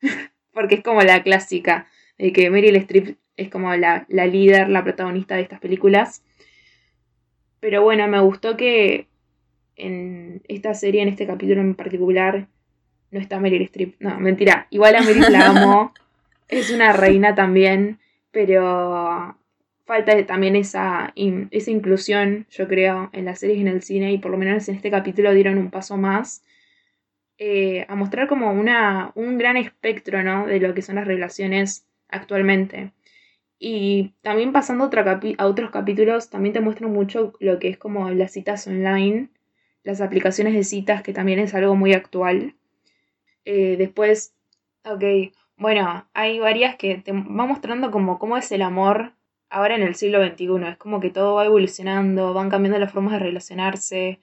[0.52, 1.86] Porque es como la clásica
[2.18, 6.22] de que Meryl Streep es como la, la líder, la protagonista de estas películas.
[7.60, 9.08] Pero bueno, me gustó que
[9.76, 12.46] en esta serie, en este capítulo en particular,
[13.10, 13.94] no está Meryl Streep.
[14.00, 14.66] No, mentira.
[14.70, 15.94] Igual a Meryl la amo.
[16.48, 17.98] es una reina también.
[18.30, 19.36] Pero
[19.84, 21.12] falta también esa,
[21.50, 24.12] esa inclusión, yo creo, en las series y en el cine.
[24.12, 26.42] Y por lo menos en este capítulo dieron un paso más.
[27.38, 30.46] Eh, a mostrar como una, un gran espectro, ¿no?
[30.46, 32.92] De lo que son las relaciones actualmente.
[33.58, 38.32] Y también pasando a otros capítulos, también te muestran mucho lo que es como las
[38.32, 39.30] citas online,
[39.84, 42.56] las aplicaciones de citas, que también es algo muy actual.
[43.44, 44.34] Eh, después,
[44.84, 45.04] ok,
[45.56, 49.12] bueno, hay varias que te van mostrando como cómo es el amor
[49.50, 50.68] ahora en el siglo XXI.
[50.68, 54.20] Es como que todo va evolucionando, van cambiando las formas de relacionarse.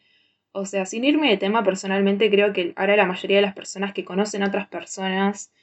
[0.51, 3.93] O sea, sin irme de tema personalmente, creo que ahora la mayoría de las personas
[3.93, 5.53] que conocen a otras personas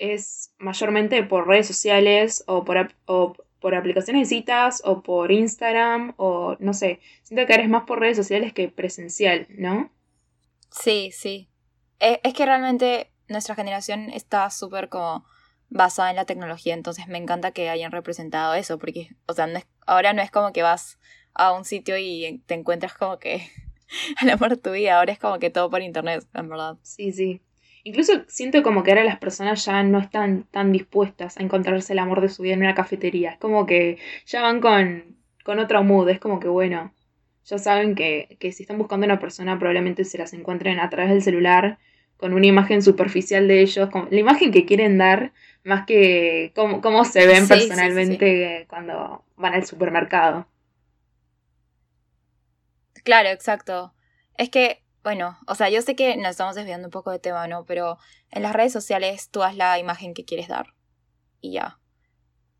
[0.00, 6.14] es mayormente por redes sociales o por, o por aplicaciones de citas o por Instagram
[6.16, 7.00] o no sé.
[7.22, 9.92] Siento que ahora es más por redes sociales que presencial, ¿no?
[10.70, 11.48] Sí, sí.
[12.00, 15.24] E, es, que realmente nuestra generación está súper como
[15.68, 19.48] basada en la tecnología, entonces me encanta que hayan representado eso, porque, o sea,
[19.86, 20.98] ahora no es como que vas
[21.34, 23.48] a un sitio y te encuentras como que
[24.16, 26.78] al amor de tu vida, ahora es como que todo por internet, en verdad.
[26.82, 27.42] Sí, sí.
[27.84, 31.98] Incluso siento como que ahora las personas ya no están tan dispuestas a encontrarse el
[31.98, 33.32] amor de su vida en una cafetería.
[33.32, 36.08] Es como que ya van con, con otro mood.
[36.10, 36.92] Es como que, bueno,
[37.44, 40.90] ya saben que, que si están buscando a una persona probablemente se las encuentren a
[40.90, 41.78] través del celular
[42.20, 45.32] con una imagen superficial de ellos, la imagen que quieren dar,
[45.64, 50.46] más que cómo, cómo se ven personalmente cuando van al supermercado.
[53.04, 53.94] Claro, exacto.
[54.36, 57.46] Es que bueno, o sea, yo sé que nos estamos desviando un poco de tema,
[57.48, 57.64] ¿no?
[57.64, 57.98] Pero
[58.30, 60.74] en las redes sociales tú haz la imagen que quieres dar.
[61.40, 61.78] Y ya.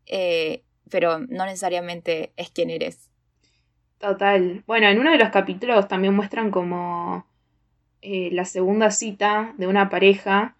[0.07, 3.09] Eh, pero no necesariamente es quien eres.
[3.99, 4.63] Total.
[4.65, 7.27] Bueno, en uno de los capítulos también muestran como
[8.01, 10.55] eh, la segunda cita de una pareja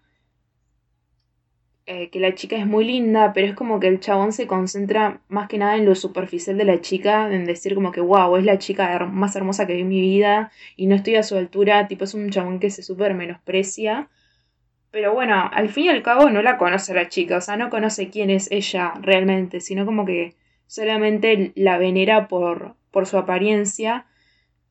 [1.86, 5.20] eh, que la chica es muy linda, pero es como que el chabón se concentra
[5.28, 8.44] más que nada en lo superficial de la chica, en decir como que, wow, es
[8.44, 11.88] la chica más hermosa que vi en mi vida y no estoy a su altura,
[11.88, 14.08] tipo es un chabón que se súper menosprecia.
[14.92, 17.70] Pero bueno, al fin y al cabo no la conoce la chica, o sea, no
[17.70, 20.34] conoce quién es ella realmente, sino como que
[20.66, 24.06] solamente la venera por, por su apariencia.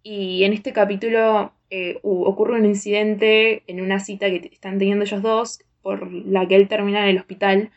[0.03, 5.21] Y en este capítulo eh, ocurre un incidente en una cita que están teniendo ellos
[5.21, 7.71] dos, por la que él termina en el hospital.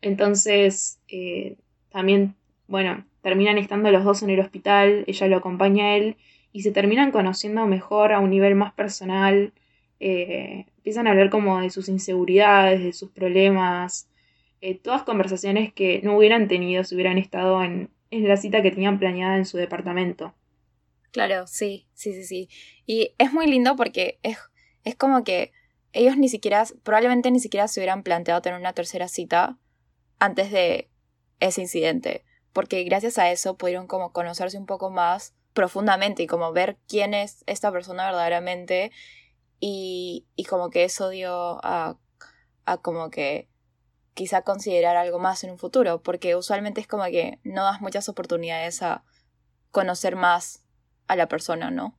[0.00, 1.56] Entonces, eh,
[1.90, 2.34] también,
[2.66, 6.16] bueno, terminan estando los dos en el hospital, ella lo acompaña a él
[6.52, 9.52] y se terminan conociendo mejor a un nivel más personal.
[10.00, 14.08] Eh, empiezan a hablar como de sus inseguridades, de sus problemas,
[14.60, 18.70] eh, todas conversaciones que no hubieran tenido si hubieran estado en, en la cita que
[18.70, 20.34] tenían planeada en su departamento.
[21.10, 22.48] Claro, sí, sí, sí, sí.
[22.86, 24.38] Y es muy lindo porque es,
[24.84, 25.52] es como que
[25.92, 29.58] ellos ni siquiera, probablemente ni siquiera se hubieran planteado tener una tercera cita
[30.18, 30.90] antes de
[31.40, 36.52] ese incidente, porque gracias a eso pudieron como conocerse un poco más profundamente y como
[36.52, 38.92] ver quién es esta persona verdaderamente
[39.60, 41.98] y, y como que eso dio a,
[42.64, 43.48] a como que
[44.14, 48.08] quizá considerar algo más en un futuro, porque usualmente es como que no das muchas
[48.08, 49.04] oportunidades a
[49.70, 50.64] conocer más
[51.06, 51.96] a la persona, ¿no?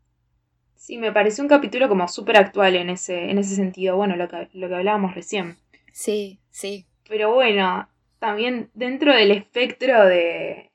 [0.80, 4.30] Sí, me pareció un capítulo como súper actual en ese, en ese sentido, bueno, lo
[4.30, 5.58] que, lo que hablábamos recién.
[5.92, 6.86] Sí, sí.
[7.10, 7.90] Pero bueno,
[8.20, 10.72] también dentro del espectro de,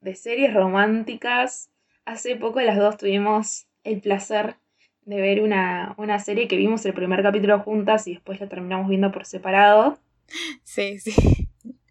[0.00, 1.70] de series románticas,
[2.04, 4.56] hace poco las dos tuvimos el placer
[5.02, 8.88] de ver una, una serie que vimos el primer capítulo juntas y después la terminamos
[8.88, 9.98] viendo por separado.
[10.64, 11.14] Sí, sí.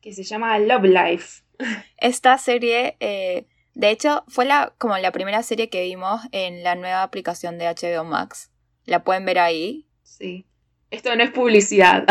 [0.01, 1.43] Que se llama Love Life.
[1.97, 6.75] Esta serie eh, de hecho, fue la, como la primera serie que vimos en la
[6.75, 8.51] nueva aplicación de HBO Max.
[8.85, 9.87] La pueden ver ahí.
[10.03, 10.45] Sí.
[10.91, 12.05] Esto no es publicidad.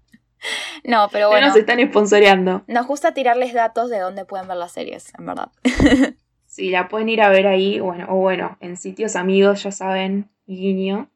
[0.84, 1.48] no, pero bueno.
[1.48, 2.62] No nos están sponsoreando.
[2.68, 5.50] Nos gusta tirarles datos de dónde pueden ver las series, en verdad.
[6.46, 10.30] sí, la pueden ir a ver ahí, bueno, o bueno, en sitios amigos, ya saben,
[10.46, 11.10] guiño.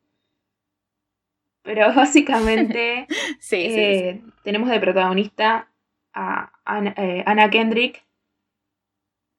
[1.62, 3.06] Pero básicamente
[3.38, 5.68] sí, eh, tenemos de protagonista
[6.14, 6.50] a
[6.96, 8.04] eh, Anna Kendrick,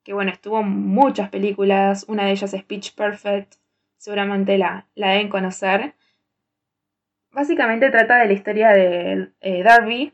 [0.03, 3.55] que bueno, estuvo en muchas películas, una de ellas es Pitch Perfect,
[3.97, 5.95] seguramente la, la deben conocer.
[7.31, 10.13] Básicamente trata de la historia de eh, Darby,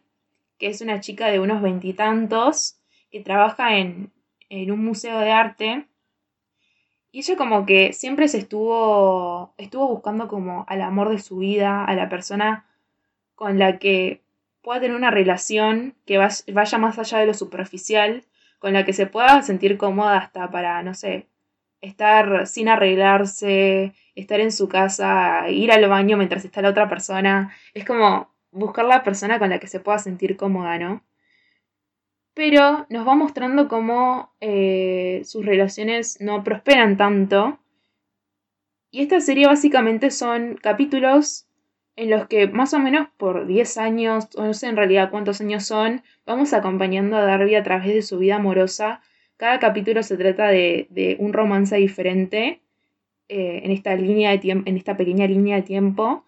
[0.57, 2.79] que es una chica de unos veintitantos
[3.11, 4.11] que trabaja en,
[4.49, 5.85] en un museo de arte.
[7.11, 11.83] Y ella como que siempre se estuvo, estuvo buscando como al amor de su vida,
[11.83, 12.67] a la persona
[13.33, 14.21] con la que
[14.61, 18.23] pueda tener una relación que vaya más allá de lo superficial
[18.59, 21.27] con la que se pueda sentir cómoda hasta para, no sé,
[21.81, 27.53] estar sin arreglarse, estar en su casa, ir al baño mientras está la otra persona.
[27.73, 31.03] Es como buscar la persona con la que se pueda sentir cómoda, ¿no?
[32.33, 37.59] Pero nos va mostrando cómo eh, sus relaciones no prosperan tanto.
[38.91, 41.48] Y esta serie básicamente son capítulos
[41.99, 45.41] en los que más o menos por 10 años, o no sé en realidad cuántos
[45.41, 49.01] años son, vamos acompañando a Darby a través de su vida amorosa.
[49.35, 52.61] Cada capítulo se trata de, un romance diferente
[53.27, 56.23] eh, en, esta línea de en esta pequeña línea de tiempo.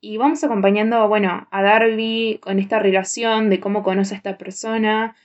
[0.00, 5.16] Y vamos acompañando, bueno, a Darby con esta relación de cómo conoce a esta persona.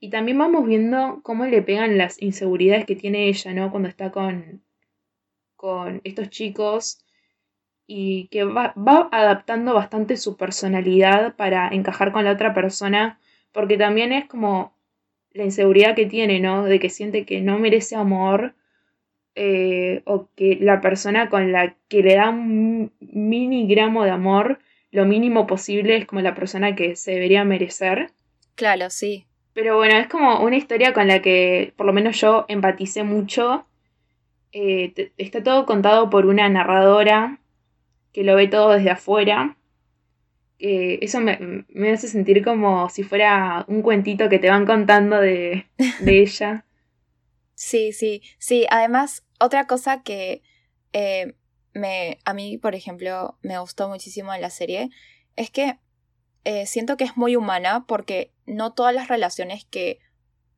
[0.00, 3.70] Y también vamos viendo cómo le pegan las inseguridades que tiene ella, ¿no?
[3.70, 4.62] Cuando está con,
[5.54, 7.03] con estos chicos
[7.86, 13.18] y que va, va, adaptando bastante su personalidad para encajar con la otra persona,
[13.52, 14.74] porque también es como
[15.32, 16.64] la inseguridad que tiene, ¿no?
[16.64, 18.54] De que siente que no merece amor
[19.34, 24.60] eh, o que la persona con la que le da un mini gramo de amor,
[24.90, 28.12] lo mínimo posible, es como la persona que se debería merecer.
[28.54, 29.26] Claro, sí.
[29.52, 33.66] Pero bueno, es como una historia con la que por lo menos yo empaticé mucho.
[34.52, 37.40] Eh, está todo contado por una narradora
[38.14, 39.58] que lo ve todo desde afuera.
[40.58, 45.66] eso me, me, hace sentir como si fuera un cuentito que te van contando de,
[46.00, 46.64] de ella.
[47.54, 48.66] Sí, sí, sí.
[48.70, 50.42] Además, otra cosa que
[50.92, 51.34] eh,
[51.74, 54.90] me, a mí, por ejemplo, me gustó muchísimo en la serie
[55.36, 55.78] es que
[56.44, 59.98] eh, siento que es muy humana porque no todas las relaciones que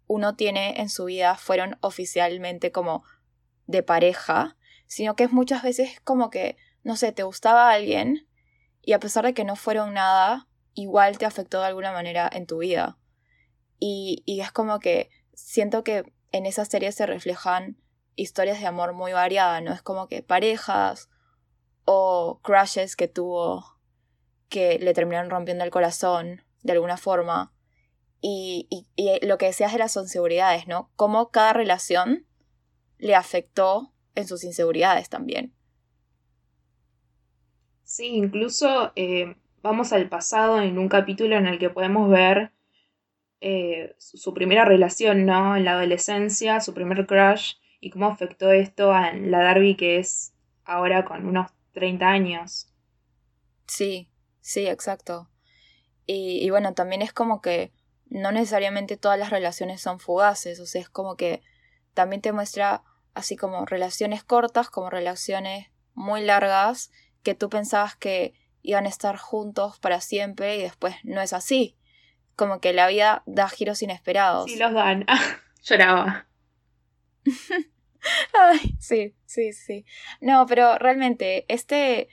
[0.07, 3.03] uno tiene en su vida fueron oficialmente como
[3.67, 8.29] de pareja, sino que es muchas veces como que, no sé, te gustaba alguien
[8.81, 12.47] y a pesar de que no fueron nada, igual te afectó de alguna manera en
[12.47, 12.97] tu vida.
[13.81, 17.77] Y, y es como que siento que en esa serie se reflejan
[18.15, 19.73] historias de amor muy variadas, ¿no?
[19.73, 21.11] Es como que parejas
[21.87, 23.65] o crushes que tuvo
[24.49, 27.53] que le terminaron rompiendo el corazón de alguna forma.
[28.21, 30.93] Y, y, lo que decías de las inseguridades, ¿no?
[30.95, 32.29] Cómo cada relación
[32.97, 35.56] le afectó en sus inseguridades también.
[37.87, 42.51] Sí, incluso eh, vamos al pasado en un capítulo en el que podemos ver
[43.41, 45.57] eh, su primera relación, ¿no?
[45.57, 50.35] En la adolescencia, su primer crush y cómo afectó esto a la Darby que es
[50.65, 52.75] ahora con unos 30 años.
[53.69, 54.11] Sí,
[54.41, 55.31] sí, exacto.
[56.07, 57.73] Y, y bueno, también es como que
[58.07, 61.41] no necesariamente todas las relaciones son fugaces, o sea, es como que
[61.95, 62.83] también te muestra
[63.15, 66.91] así como relaciones cortas, como relaciones muy largas,
[67.27, 71.77] que tú pensabas que iban a estar juntos para siempre y después no es así
[72.37, 74.51] como que la vida da giros inesperados.
[74.51, 75.05] Sí, los dan.
[75.63, 76.29] lloraba.
[78.39, 79.85] Ay, sí, sí, sí.
[80.21, 82.09] No, pero realmente, este.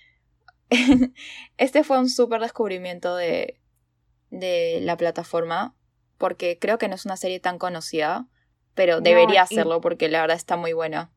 [1.58, 3.60] este fue un súper descubrimiento de,
[4.32, 5.76] de la plataforma.
[6.18, 8.28] Porque creo que no es una serie tan conocida.
[8.74, 11.12] Pero debería hacerlo porque la verdad está muy buena.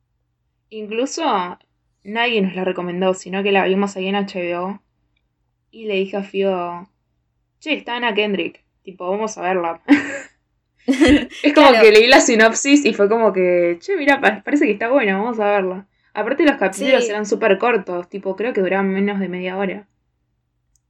[0.68, 1.59] Incluso
[2.07, 4.82] nadie nos la recomendó, sino que la vimos ahí en HBO.
[5.70, 6.88] Y le dije a Fio.
[7.61, 9.82] Che, está Ana Kendrick tipo, vamos a verla.
[10.86, 14.88] es como que leí la sinopsis y fue como que, che, mira, parece que está
[14.88, 15.88] buena, vamos a verla.
[16.14, 19.88] Aparte los capítulos eran súper cortos, tipo, creo que duraban menos de media hora.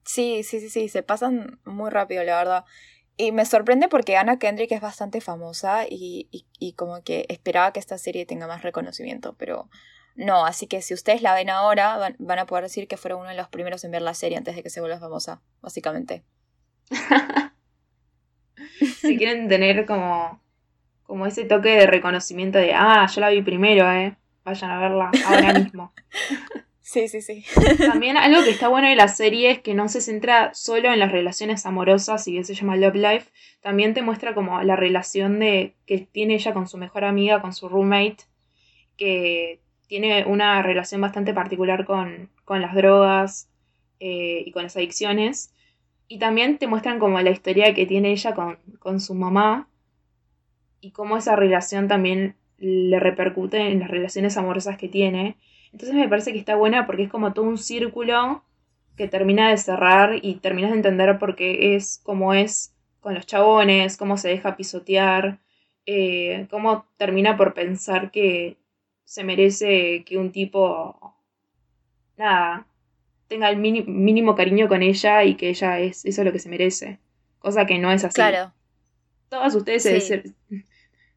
[0.04, 2.64] Sí, sí, sí, sí, se pasan muy rápido, la verdad.
[3.16, 7.80] Y me sorprende porque Anna Kendrick es bastante famosa y, y, como que esperaba que
[7.80, 9.70] esta serie tenga más reconocimiento, pero
[10.16, 13.20] no, así que si ustedes la ven ahora van, van a poder decir que fueron
[13.20, 16.24] uno de los primeros en ver la serie antes de que se vuelva famosa, básicamente.
[19.00, 20.40] si quieren tener como,
[21.02, 25.10] como ese toque de reconocimiento de, ah, yo la vi primero, eh, vayan a verla
[25.26, 25.92] ahora mismo.
[26.88, 27.44] Sí, sí, sí.
[27.78, 31.00] También algo que está bueno de la serie es que no se centra solo en
[31.00, 35.40] las relaciones amorosas, y bien se llama Love Life, también te muestra como la relación
[35.40, 38.18] de que tiene ella con su mejor amiga, con su roommate,
[38.96, 43.48] que tiene una relación bastante particular con, con las drogas
[44.00, 45.52] eh, y con las adicciones.
[46.08, 49.68] Y también te muestran como la historia que tiene ella con, su mamá
[50.80, 55.36] y cómo esa relación también le repercute en las relaciones amorosas que tiene.
[55.72, 58.44] Entonces me parece que está buena porque es como todo un círculo
[58.96, 63.26] que termina de cerrar y terminas de entender por qué es como es con los
[63.26, 65.40] chabones, cómo se deja pisotear,
[65.86, 68.56] eh, cómo termina por pensar que
[69.06, 71.14] se merece que un tipo,
[72.18, 72.66] nada,
[73.28, 76.98] tenga el mínimo cariño con ella y que ella es eso lo que se merece.
[77.38, 78.16] Cosa que no es así.
[78.16, 78.52] Claro.
[79.28, 80.34] Todas ustedes se,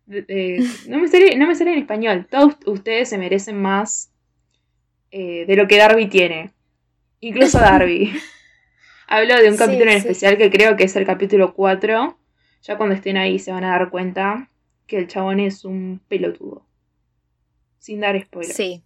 [0.87, 2.27] no, me sale, no me sale en español.
[2.29, 4.11] Todos ustedes se merecen más
[5.09, 6.51] eh, de lo que Darby tiene.
[7.19, 8.13] Incluso Darby.
[9.07, 12.19] Hablo de un capítulo en especial que creo que es el capítulo 4.
[12.61, 14.47] Ya cuando estén ahí se van a dar cuenta
[14.85, 16.68] que el chabón es un pelotudo.
[17.79, 18.55] Sin dar spoilers.
[18.55, 18.83] Sí.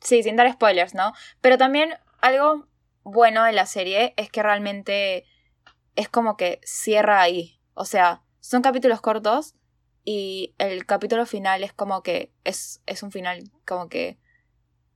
[0.00, 1.12] Sí, sin dar spoilers, ¿no?
[1.40, 2.66] Pero también algo
[3.02, 5.24] bueno de la serie es que realmente
[5.96, 7.60] es como que cierra ahí.
[7.74, 9.54] O sea, son capítulos cortos
[10.04, 14.18] y el capítulo final es como que es, es un final como que,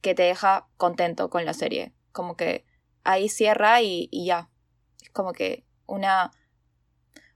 [0.00, 1.92] que te deja contento con la serie.
[2.12, 2.64] Como que
[3.04, 4.48] ahí cierra y, y ya.
[5.02, 6.30] Es como que una,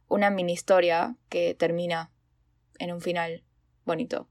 [0.08, 2.12] una mini historia que termina
[2.78, 3.44] en un final
[3.84, 4.28] bonito.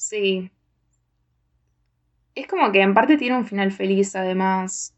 [0.00, 0.50] Sí,
[2.34, 4.94] Es como que en parte tiene un final feliz, además.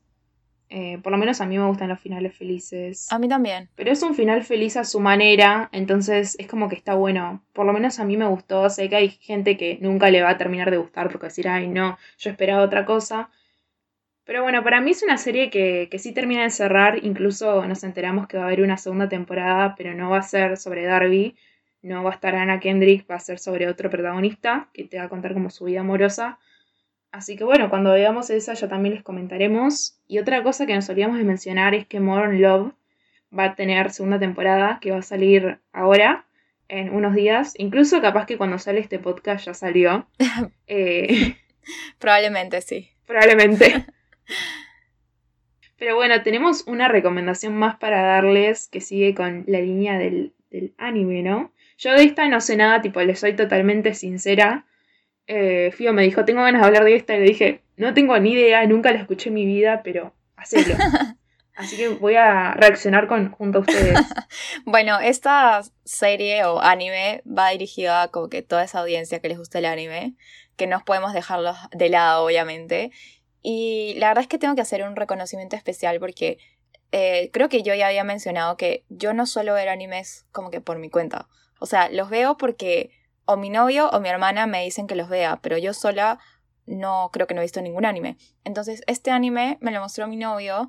[0.68, 3.11] Eh, por lo menos a mí me gustan los finales felices.
[3.11, 3.68] A mí también.
[3.74, 7.44] Pero es un final feliz a su manera, entonces es como que está bueno.
[7.53, 8.70] Por lo menos a mí me gustó.
[8.70, 11.66] Sé que hay gente que nunca le va a terminar de gustar porque decir, ay,
[11.68, 13.28] no, yo esperaba otra cosa.
[14.24, 17.05] Pero bueno, para mí es una serie que, que sí termina de cerrar.
[17.05, 20.57] Incluso nos enteramos que va a haber una segunda temporada, pero no va a ser
[20.57, 21.36] sobre Darby.
[21.83, 25.05] No va a estar Anna Kendrick, va a ser sobre otro protagonista que te va
[25.05, 26.39] a contar como su vida amorosa.
[27.11, 29.99] Así que bueno, cuando veamos esa ya también les comentaremos.
[30.07, 32.72] Y otra cosa que nos olvidamos de mencionar es que Modern Love
[33.37, 36.26] va a tener segunda temporada que va a salir ahora,
[36.72, 37.55] en unos días.
[37.59, 40.07] Incluso capaz que cuando sale este podcast ya salió.
[40.66, 41.37] Eh,
[41.99, 42.89] probablemente sí.
[43.07, 43.85] Probablemente.
[45.78, 50.74] Pero bueno, tenemos una recomendación más para darles que sigue con la línea del, del
[50.78, 51.53] anime, ¿no?
[51.83, 54.66] Yo de esta no sé nada, tipo, les soy totalmente sincera.
[55.26, 58.16] Eh, Fío me dijo, tengo ganas de hablar de esta, y le dije, no tengo
[58.20, 60.76] ni idea, nunca la escuché en mi vida, pero hacelo.
[61.57, 63.99] Así que voy a reaccionar con, junto a ustedes.
[64.64, 69.39] bueno, esta serie o anime va dirigida a como que toda esa audiencia que les
[69.39, 70.14] gusta el anime,
[70.57, 72.93] que no podemos dejarlos de lado, obviamente.
[73.43, 76.39] Y la verdad es que tengo que hacer un reconocimiento especial porque
[76.93, 80.61] eh, creo que yo ya había mencionado que yo no suelo ver animes como que
[80.61, 81.26] por mi cuenta.
[81.62, 82.90] O sea, los veo porque
[83.24, 86.18] o mi novio o mi hermana me dicen que los vea, pero yo sola
[86.66, 88.16] no creo que no he visto ningún anime.
[88.42, 90.68] Entonces, este anime me lo mostró mi novio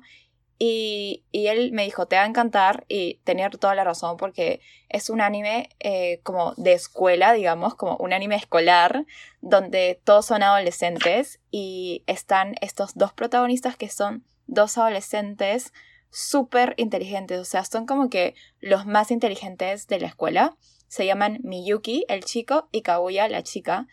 [0.56, 4.60] y, y él me dijo, te va a encantar y tenía toda la razón porque
[4.88, 9.04] es un anime eh, como de escuela, digamos, como un anime escolar,
[9.40, 15.72] donde todos son adolescentes y están estos dos protagonistas que son dos adolescentes
[16.10, 20.56] súper inteligentes, o sea, son como que los más inteligentes de la escuela
[20.88, 23.86] se llaman Miyuki, el chico, y Kaguya, la chica.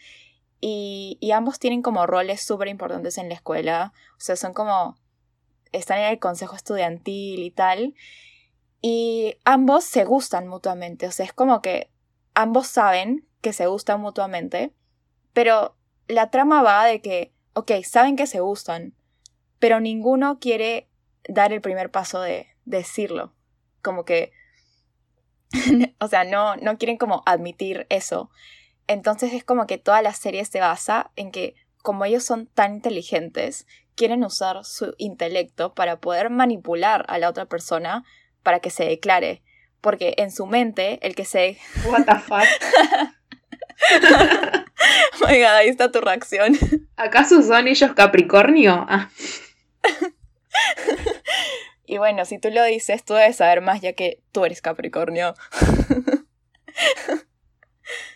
[0.60, 3.94] Y, ambos tienen como roles súper importantes en la escuela.
[4.18, 4.98] O sea, son como...
[5.72, 7.96] Están en el consejo estudiantil y tal.
[8.82, 11.08] Y ambos se gustan mutuamente.
[11.08, 11.90] O sea, es como que
[12.36, 14.72] ambos saben que se gustan mutuamente.
[15.34, 15.76] Pero
[16.08, 18.94] la trama va de que, ok, saben que se gustan.
[19.58, 20.88] Pero ninguno quiere
[21.28, 23.34] dar el primer paso de decirlo.
[23.82, 24.32] Como que
[26.00, 28.30] o sea, no, no quieren como admitir eso.
[28.88, 32.76] Entonces es como que toda la serie se basa en que como ellos son tan
[32.76, 38.04] inteligentes, quieren usar su intelecto para poder manipular a la otra persona
[38.44, 39.42] para que se declare.
[39.82, 41.58] Porque en su mente, el que se...
[41.86, 42.48] What the fuck?
[45.28, 46.58] Oiga, ahí está tu reacción.
[46.96, 48.86] ¿Acaso son ellos Capricornio?
[48.88, 49.10] Ah.
[51.92, 55.36] Y bueno, si tú lo dices, tú debes saber más ya que tú eres Capricornio.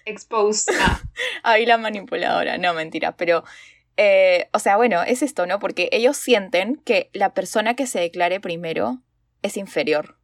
[0.05, 0.73] Exposed.
[0.79, 1.01] Ah.
[1.43, 3.43] Ahí la manipuladora, no mentira, pero...
[3.97, 5.59] Eh, o sea, bueno, es esto, ¿no?
[5.59, 9.01] Porque ellos sienten que la persona que se declare primero
[9.41, 10.17] es inferior.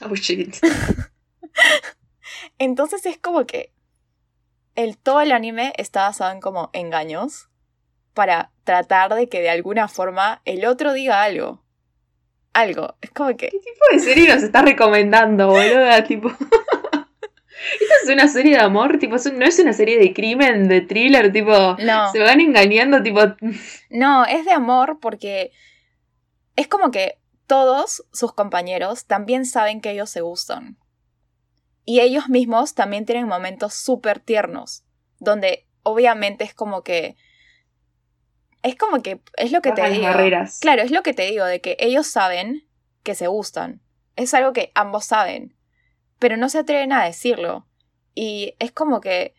[0.00, 0.56] Oh shit.
[2.58, 3.70] Entonces es como que
[4.76, 7.50] el todo el anime está basado en como engaños
[8.16, 11.62] para tratar de que de alguna forma el otro diga algo.
[12.54, 12.96] Algo.
[13.02, 13.50] Es como que.
[13.50, 16.02] ¿Qué tipo de serie nos estás recomendando, boludo?
[16.08, 16.30] Tipo.
[17.80, 21.32] Esta es una serie de amor, tipo, no es una serie de crimen, de thriller,
[21.32, 21.76] tipo.
[21.78, 22.12] No.
[22.12, 23.20] Se van engañando, tipo.
[23.90, 25.52] No, es de amor porque.
[26.54, 30.78] Es como que todos sus compañeros también saben que ellos se gustan.
[31.84, 34.84] Y ellos mismos también tienen momentos súper tiernos,
[35.18, 37.16] donde obviamente es como que
[38.66, 40.08] es como que es lo que te digo.
[40.60, 42.68] Claro, es lo que te digo, de que ellos saben
[43.04, 43.80] que se gustan.
[44.16, 45.56] Es algo que ambos saben,
[46.18, 47.68] pero no se atreven a decirlo.
[48.14, 49.34] Y es como que,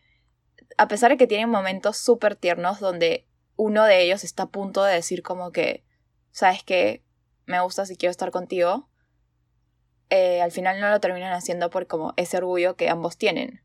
[0.78, 3.26] a pesar de que tienen momentos súper tiernos donde
[3.56, 5.84] uno de ellos está a punto de decir como que,
[6.30, 7.04] ¿sabes qué?
[7.44, 8.88] Me gusta si quiero estar contigo.
[10.10, 13.62] Eh, al final no lo terminan haciendo por como ese orgullo que ambos tienen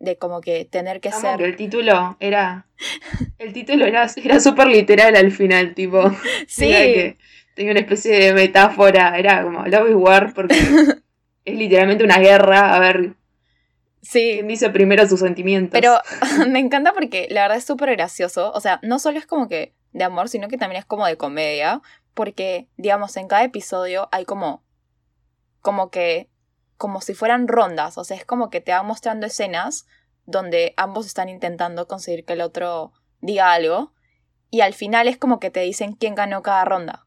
[0.00, 1.40] de como que tener que ser.
[1.42, 2.66] el título era.
[3.38, 6.10] El título era, era súper literal al final, tipo.
[6.46, 6.68] Sí.
[6.68, 7.16] que
[7.54, 9.18] tenía una especie de metáfora.
[9.18, 10.54] Era como Love is War, porque
[11.44, 12.74] es literalmente una guerra.
[12.74, 13.14] A ver.
[14.00, 14.32] Sí.
[14.34, 15.72] ¿Quién dice primero sus sentimientos?
[15.72, 15.98] Pero
[16.48, 18.52] me encanta porque la verdad es súper gracioso.
[18.52, 21.16] O sea, no solo es como que de amor, sino que también es como de
[21.16, 21.82] comedia.
[22.14, 24.62] Porque, digamos, en cada episodio hay como.
[25.60, 26.28] Como que
[26.78, 29.86] como si fueran rondas, o sea, es como que te van mostrando escenas
[30.24, 33.92] donde ambos están intentando conseguir que el otro diga algo
[34.50, 37.06] y al final es como que te dicen quién ganó cada ronda.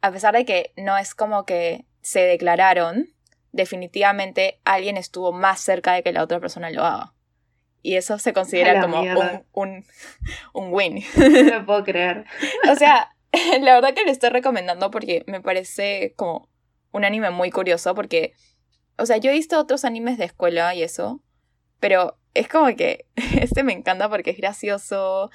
[0.00, 3.08] A pesar de que no es como que se declararon,
[3.52, 7.14] definitivamente alguien estuvo más cerca de que la otra persona lo haga.
[7.82, 9.86] y eso se considera como un, un,
[10.52, 11.02] un win.
[11.16, 12.26] No lo puedo creer.
[12.70, 13.16] o sea,
[13.60, 16.48] la verdad que le estoy recomendando porque me parece como
[16.92, 18.34] un anime muy curioso porque,
[18.98, 21.22] o sea, yo he visto otros animes de escuela y eso,
[21.80, 23.06] pero es como que
[23.40, 25.30] este me encanta porque es gracioso.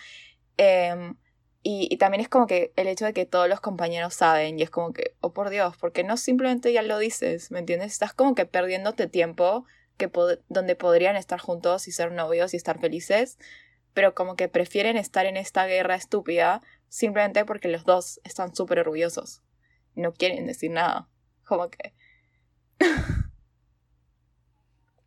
[0.58, 1.16] Em,
[1.64, 4.72] y, también es como que el hecho de que todos los compañeros saben y es
[4.72, 7.92] como que, oh por Dios, porque no simplemente ya lo dices, ¿me entiendes?
[7.92, 9.66] Estás como que perdiéndote tiempo
[9.98, 10.10] que
[10.50, 13.38] donde podrían estar juntos y ser novios y estar felices,
[13.94, 18.80] pero como que prefieren estar en esta guerra estúpida simplemente porque los dos están súper
[18.80, 19.44] orgullosos.
[19.94, 21.11] No quieren decir nada.
[21.52, 21.94] Como que...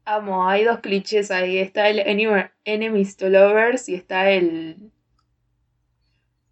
[0.04, 1.56] Amo, hay dos clichés ahí.
[1.56, 2.00] Está el
[2.64, 4.92] Enemies to Lovers y está el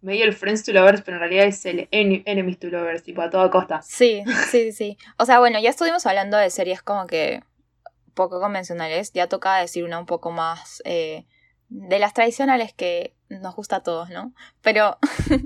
[0.01, 3.29] medio el Friends to Lovers, pero en realidad es el Enemies to Lovers, tipo a
[3.29, 3.83] toda costa.
[3.83, 4.97] Sí, sí, sí.
[5.19, 7.43] O sea, bueno, ya estuvimos hablando de series como que
[8.15, 11.27] poco convencionales, ya toca decir una un poco más eh,
[11.69, 14.33] de las tradicionales que nos gusta a todos, ¿no?
[14.63, 14.97] Pero...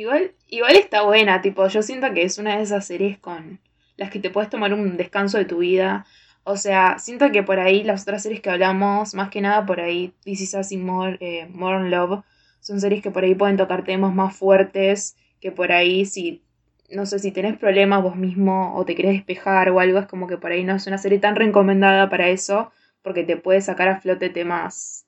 [0.00, 3.60] igual, igual está buena, tipo, yo siento que es una de esas series con
[3.96, 6.06] las que te puedes tomar un descanso de tu vida.
[6.42, 9.80] O sea, siento que por ahí las otras series que hablamos, más que nada por
[9.80, 12.24] ahí, This is Us y More, eh, More Love,
[12.60, 16.42] son series que por ahí pueden tocar temas más fuertes, que por ahí si,
[16.90, 20.26] no sé, si tenés problemas vos mismo o te querés despejar o algo, es como
[20.26, 22.72] que por ahí no es una serie tan recomendada para eso,
[23.02, 25.06] porque te puede sacar a flote temas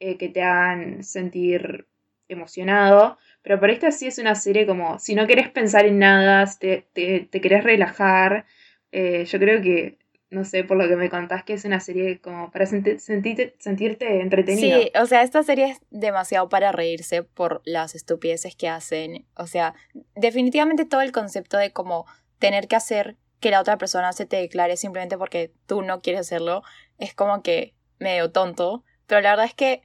[0.00, 1.86] eh, que te hagan sentir
[2.28, 3.16] emocionado.
[3.44, 6.86] Pero por esta sí es una serie como, si no querés pensar en nada, te,
[6.92, 8.46] te, te querés relajar,
[8.90, 9.98] eh, yo creo que
[10.34, 14.20] no sé, por lo que me contás, que es una serie como para sentirte, sentirte
[14.20, 14.82] entretenido.
[14.82, 19.26] Sí, o sea, esta serie es demasiado para reírse por las estupideces que hacen.
[19.36, 19.74] O sea,
[20.16, 22.04] definitivamente todo el concepto de como
[22.38, 26.22] tener que hacer que la otra persona se te declare simplemente porque tú no quieres
[26.22, 26.62] hacerlo
[26.98, 28.82] es como que medio tonto.
[29.06, 29.82] Pero la verdad es que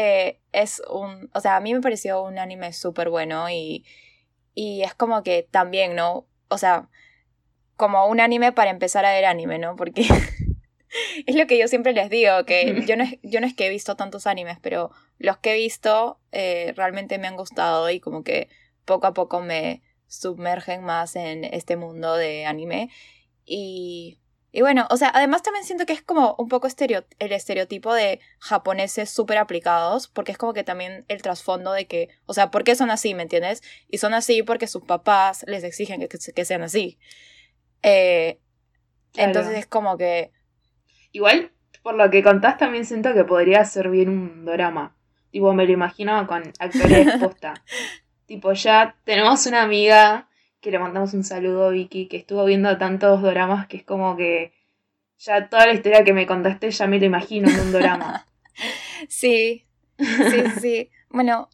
[0.00, 1.28] eh, es un.
[1.34, 3.84] O sea, a mí me pareció un anime súper bueno y,
[4.54, 6.26] y es como que también, ¿no?
[6.48, 6.88] O sea
[7.78, 9.76] como un anime para empezar a ver anime, ¿no?
[9.76, 10.02] Porque
[11.26, 13.66] es lo que yo siempre les digo, que yo no, es, yo no es que
[13.66, 18.00] he visto tantos animes, pero los que he visto eh, realmente me han gustado y
[18.00, 18.48] como que
[18.84, 22.90] poco a poco me submergen más en este mundo de anime.
[23.46, 24.18] Y,
[24.50, 27.92] y bueno, o sea, además también siento que es como un poco estereo, el estereotipo
[27.92, 32.50] de japoneses súper aplicados, porque es como que también el trasfondo de que, o sea,
[32.50, 33.62] ¿por qué son así, me entiendes?
[33.88, 36.98] Y son así porque sus papás les exigen que, que sean así.
[37.82, 38.38] Eh,
[39.16, 40.32] entonces es como que...
[41.12, 44.96] Igual, por lo que contás, también siento que podría ser bien un drama.
[45.30, 47.54] Tipo, me lo imagino con actores posta.
[48.24, 50.28] tipo, ya tenemos una amiga
[50.60, 54.16] que le mandamos un saludo a Vicky, que estuvo viendo tantos dramas que es como
[54.16, 54.52] que
[55.18, 58.26] ya toda la historia que me contaste ya me lo imagino en un drama.
[59.08, 59.66] sí,
[59.98, 60.90] sí, sí.
[61.10, 61.48] Bueno,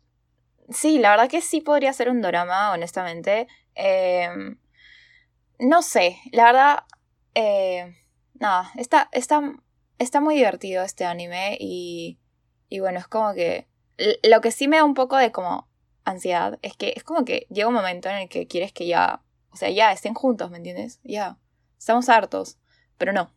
[0.70, 3.46] sí, la verdad que sí podría ser un drama, honestamente.
[3.74, 4.28] Eh,
[5.58, 6.84] no sé, la verdad,
[7.34, 7.96] eh,
[8.34, 9.54] nada, está, está,
[9.98, 12.18] está muy divertido este anime y,
[12.68, 13.66] y bueno, es como que
[14.22, 15.68] lo que sí me da un poco de como
[16.04, 19.22] ansiedad es que es como que llega un momento en el que quieres que ya,
[19.50, 21.00] o sea, ya estén juntos, ¿me entiendes?
[21.02, 21.38] Ya,
[21.78, 22.58] estamos hartos,
[22.98, 23.32] pero no,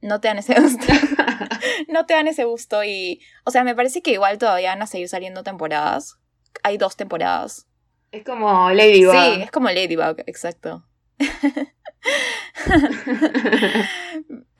[0.00, 0.86] no te dan ese gusto.
[1.88, 4.86] no te dan ese gusto y, o sea, me parece que igual todavía van a
[4.86, 6.18] seguir saliendo temporadas.
[6.62, 7.66] Hay dos temporadas.
[8.10, 9.12] Es como Ladybug.
[9.12, 10.84] Sí, es como Ladybug, exacto.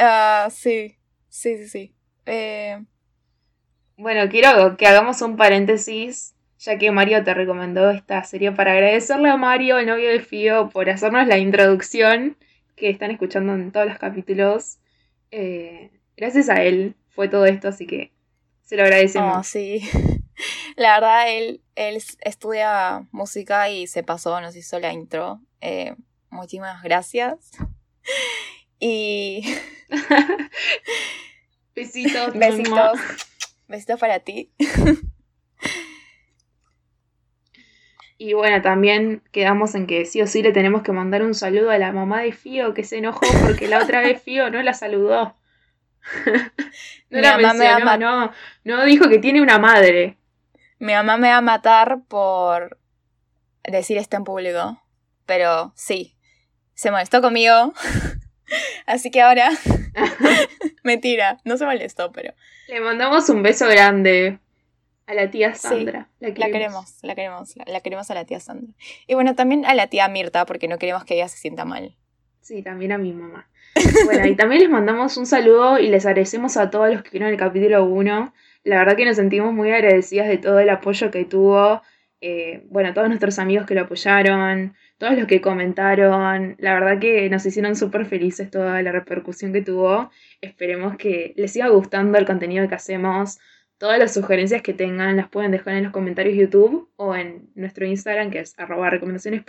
[0.01, 0.97] Ah, sí,
[1.29, 1.97] sí, sí, sí.
[2.27, 2.85] Eh,
[3.97, 9.31] bueno, quiero que hagamos un paréntesis, ya que Mario te recomendó esta serie para agradecerle
[9.31, 12.37] a Mario, el novio de Fío, por hacernos la introducción
[12.77, 14.79] que están escuchando en todos los capítulos.
[15.31, 18.13] Eh, gracias a él fue todo esto, así que
[18.65, 19.37] se lo agradecemos.
[19.39, 19.81] Oh, sí.
[20.77, 25.41] La verdad, él, él estudia música y se pasó, nos hizo la intro.
[25.61, 25.95] Eh,
[26.31, 27.51] muchísimas gracias.
[28.81, 29.43] Y.
[31.75, 32.33] Besitos.
[32.35, 33.01] Besitos.
[33.67, 34.53] Besitos para ti.
[38.21, 41.71] Y bueno, también quedamos en que sí o sí le tenemos que mandar un saludo
[41.71, 44.75] a la mamá de Fío que se enojó porque la otra vez Fío no la
[44.75, 45.37] saludó.
[47.11, 48.33] no la mencionó, no,
[48.64, 50.16] no dijo que tiene una madre.
[50.81, 52.79] Mi mamá me va a matar por
[53.62, 54.83] decir esto en público.
[55.25, 56.16] Pero sí,
[56.75, 57.73] se molestó conmigo.
[58.87, 59.51] Así que ahora.
[60.83, 62.35] Mentira, no se molestó, pero.
[62.66, 64.41] Le mandamos un beso grande
[65.09, 66.09] a la tía Sandra.
[66.21, 66.45] la, queremos.
[66.45, 67.03] la, queremos.
[67.03, 68.75] la queremos, la queremos a la tía Sandra.
[69.07, 71.97] Y bueno, también a la tía Mirta, porque no queremos que ella se sienta mal.
[72.43, 73.49] Sí, también a mi mamá.
[74.05, 77.31] Bueno, y también les mandamos un saludo y les agradecemos a todos los que vieron
[77.31, 78.35] el capítulo 1.
[78.65, 81.81] La verdad que nos sentimos muy agradecidas de todo el apoyo que tuvo.
[82.21, 86.57] Eh, bueno, todos nuestros amigos que lo apoyaron, todos los que comentaron.
[86.59, 90.11] La verdad que nos hicieron súper felices toda la repercusión que tuvo.
[90.43, 93.39] Esperemos que les siga gustando el contenido que hacemos.
[93.79, 97.49] Todas las sugerencias que tengan las pueden dejar en los comentarios de YouTube o en
[97.55, 99.45] nuestro Instagram que es arroba recomendaciones.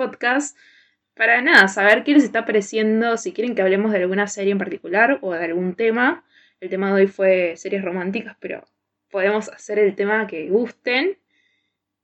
[1.16, 4.60] Para nada, saber qué les está pareciendo, si quieren que hablemos de alguna serie en
[4.60, 6.24] particular o de algún tema.
[6.62, 8.64] El tema de hoy fue series románticas, pero
[9.10, 11.18] podemos hacer el tema que gusten.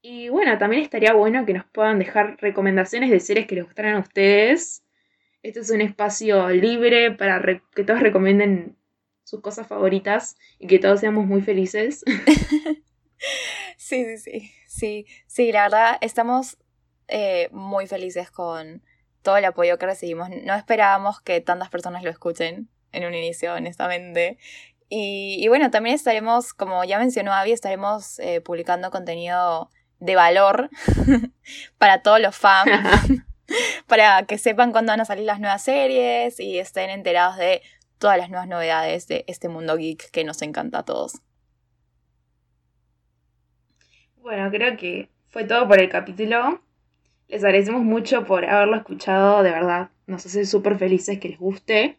[0.02, 3.96] Y bueno, también estaría bueno que nos puedan dejar recomendaciones de series que les gustaran
[3.96, 4.84] a ustedes.
[5.44, 7.40] Este es un espacio libre para
[7.76, 8.76] que todos recomienden
[9.26, 12.06] sus cosas favoritas y que todos seamos muy felices.
[13.78, 16.58] sí, sí, sí, sí, sí, la verdad estamos
[17.10, 18.82] eh, muy felices con
[19.22, 20.30] todo el apoyo que recibimos.
[20.30, 24.38] No esperábamos que tantas personas lo escuchen en un inicio, honestamente.
[24.88, 30.70] Y, bueno, también estaremos, como ya mencionó Avi, estaremos eh, publicando contenido de valor
[31.80, 32.70] para todos los fans,
[33.88, 37.64] para que sepan cuándo van a salir las nuevas series y estén enterados de
[38.06, 41.24] todas las nuevas novedades de este mundo geek que nos encanta a todos.
[44.18, 46.62] Bueno, creo que fue todo por el capítulo.
[47.28, 49.90] Les agradecemos mucho por haberlo escuchado, de verdad.
[50.06, 51.98] Nos hace súper felices que les guste.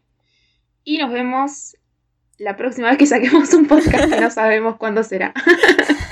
[0.85, 1.77] Y nos vemos
[2.39, 5.35] la próxima vez que saquemos un podcast que no sabemos cuándo será.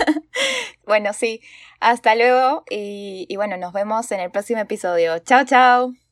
[0.85, 1.41] bueno, sí.
[1.79, 5.21] Hasta luego y, y bueno, nos vemos en el próximo episodio.
[5.21, 6.04] Chao, chao.